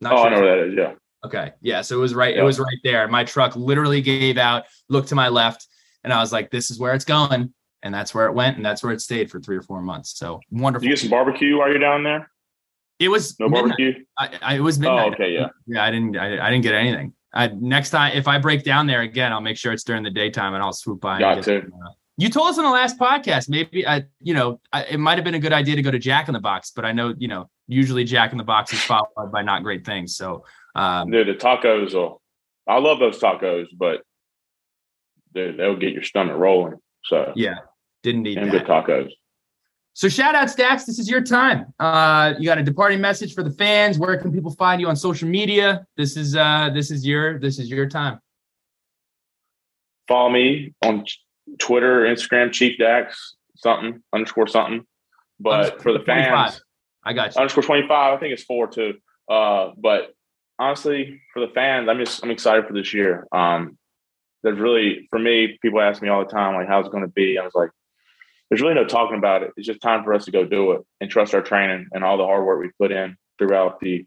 [0.00, 0.26] Not oh, sure.
[0.26, 0.74] I know that is.
[0.76, 0.94] Yeah.
[1.24, 1.52] Okay.
[1.60, 1.82] Yeah.
[1.82, 2.34] So it was right.
[2.34, 2.42] Yeah.
[2.42, 3.06] It was right there.
[3.08, 4.64] My truck literally gave out.
[4.88, 5.66] Looked to my left,
[6.04, 7.52] and I was like, "This is where it's going."
[7.82, 10.16] and that's where it went, and that's where it stayed for three or four months.
[10.16, 10.84] So wonderful.
[10.84, 12.30] You get some barbecue while you're down there.
[12.98, 13.76] It was no midnight.
[13.78, 14.04] barbecue.
[14.18, 15.08] I, I, it was midnight.
[15.08, 15.84] Oh, okay, yeah, yeah.
[15.84, 17.12] I didn't, I, I didn't get anything.
[17.34, 20.10] I, next time, if I break down there again, I'll make sure it's during the
[20.10, 21.18] daytime, and I'll swoop by.
[21.18, 21.42] Got to.
[21.42, 24.98] Some, uh, you told us on the last podcast, maybe I, you know, I, it
[24.98, 26.92] might have been a good idea to go to Jack in the Box, but I
[26.92, 30.14] know, you know, usually Jack in the Box is followed by not great things.
[30.14, 30.44] So,
[30.74, 32.20] um, dude, the tacos will.
[32.66, 34.02] I love those tacos, but
[35.34, 36.78] dude, they'll get your stomach rolling.
[37.04, 37.56] So yeah,
[38.02, 38.66] didn't need and that.
[38.66, 39.10] good tacos.
[39.94, 40.84] So shout out Stacks.
[40.84, 41.74] This is your time.
[41.78, 43.98] Uh, you got a departing message for the fans.
[43.98, 45.86] Where can people find you on social media?
[45.96, 48.18] This is uh, this is your this is your time.
[50.08, 51.04] Follow me on
[51.58, 54.84] Twitter, Instagram, Chief Dax something underscore something.
[55.40, 56.60] But underscore for the fans, 25.
[57.04, 57.40] I got you.
[57.40, 58.14] Underscore twenty five.
[58.14, 58.94] I think it's four too.
[59.28, 60.14] Uh, but
[60.62, 63.26] honestly, for the fans, I'm just I'm excited for this year.
[63.32, 63.76] Um,
[64.42, 67.08] there's really for me, people ask me all the time like, how's it going to
[67.08, 67.38] be?
[67.38, 67.70] I was like
[68.52, 69.50] there's really no talking about it.
[69.56, 72.18] It's just time for us to go do it and trust our training and all
[72.18, 74.04] the hard work we put in throughout the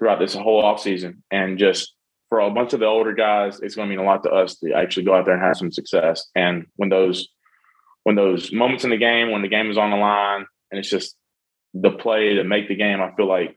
[0.00, 1.22] throughout this whole off season.
[1.30, 1.94] And just
[2.28, 4.56] for a bunch of the older guys, it's going to mean a lot to us
[4.56, 6.26] to actually go out there and have some success.
[6.34, 7.28] And when those
[8.02, 10.90] when those moments in the game, when the game is on the line, and it's
[10.90, 11.14] just
[11.72, 13.54] the play to make the game, I feel like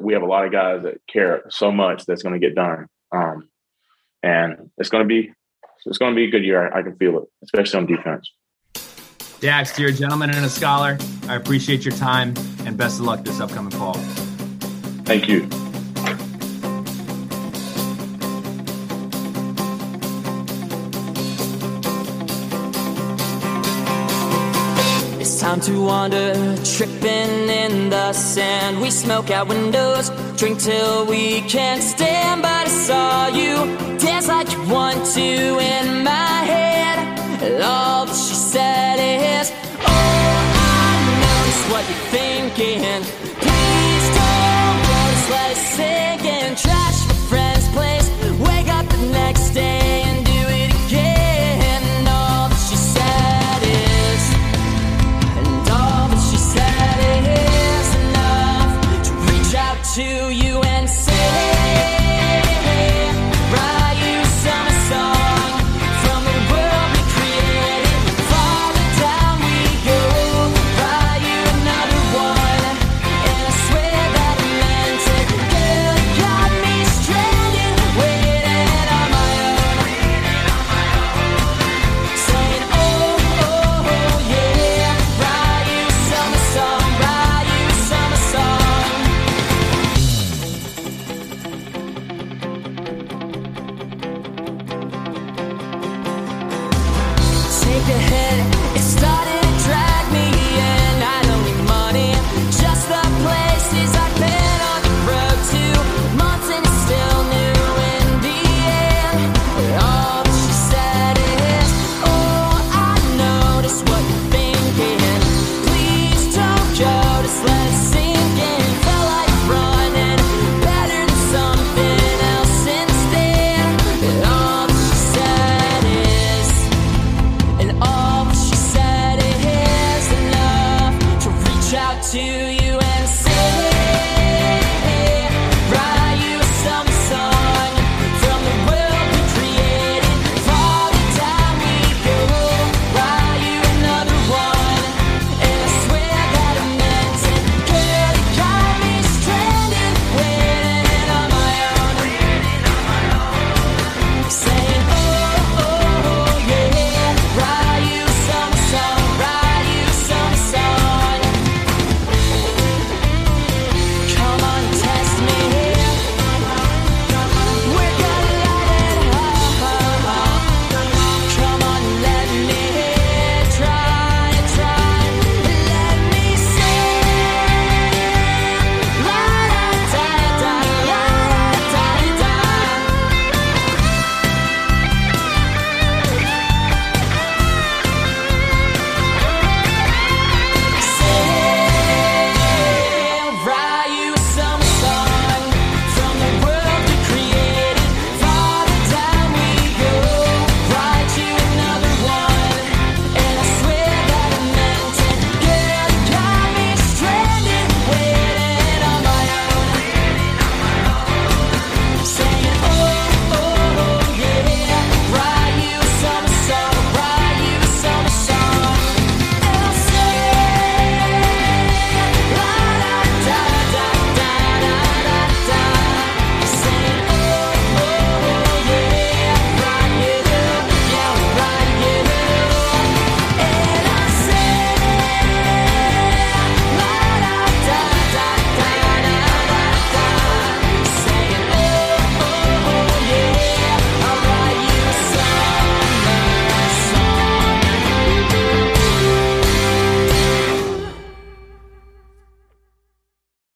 [0.00, 2.86] we have a lot of guys that care so much that's going to get done.
[3.12, 3.48] Um,
[4.22, 5.32] and it's going to be
[5.86, 6.72] it's going to be a good year.
[6.72, 8.30] I, I can feel it, especially on defense.
[9.40, 10.96] Dax, you're a gentleman and a scholar.
[11.28, 13.94] I appreciate your time and best of luck this upcoming fall.
[15.04, 15.46] Thank you.
[25.54, 28.80] Time to wander, tripping in the sand.
[28.80, 32.42] We smoke out windows, drink till we can't stand.
[32.42, 33.54] But I saw you
[33.98, 36.98] dance like you want to in my head.
[37.42, 43.23] And All that she said is, Oh, I know just what you're thinking.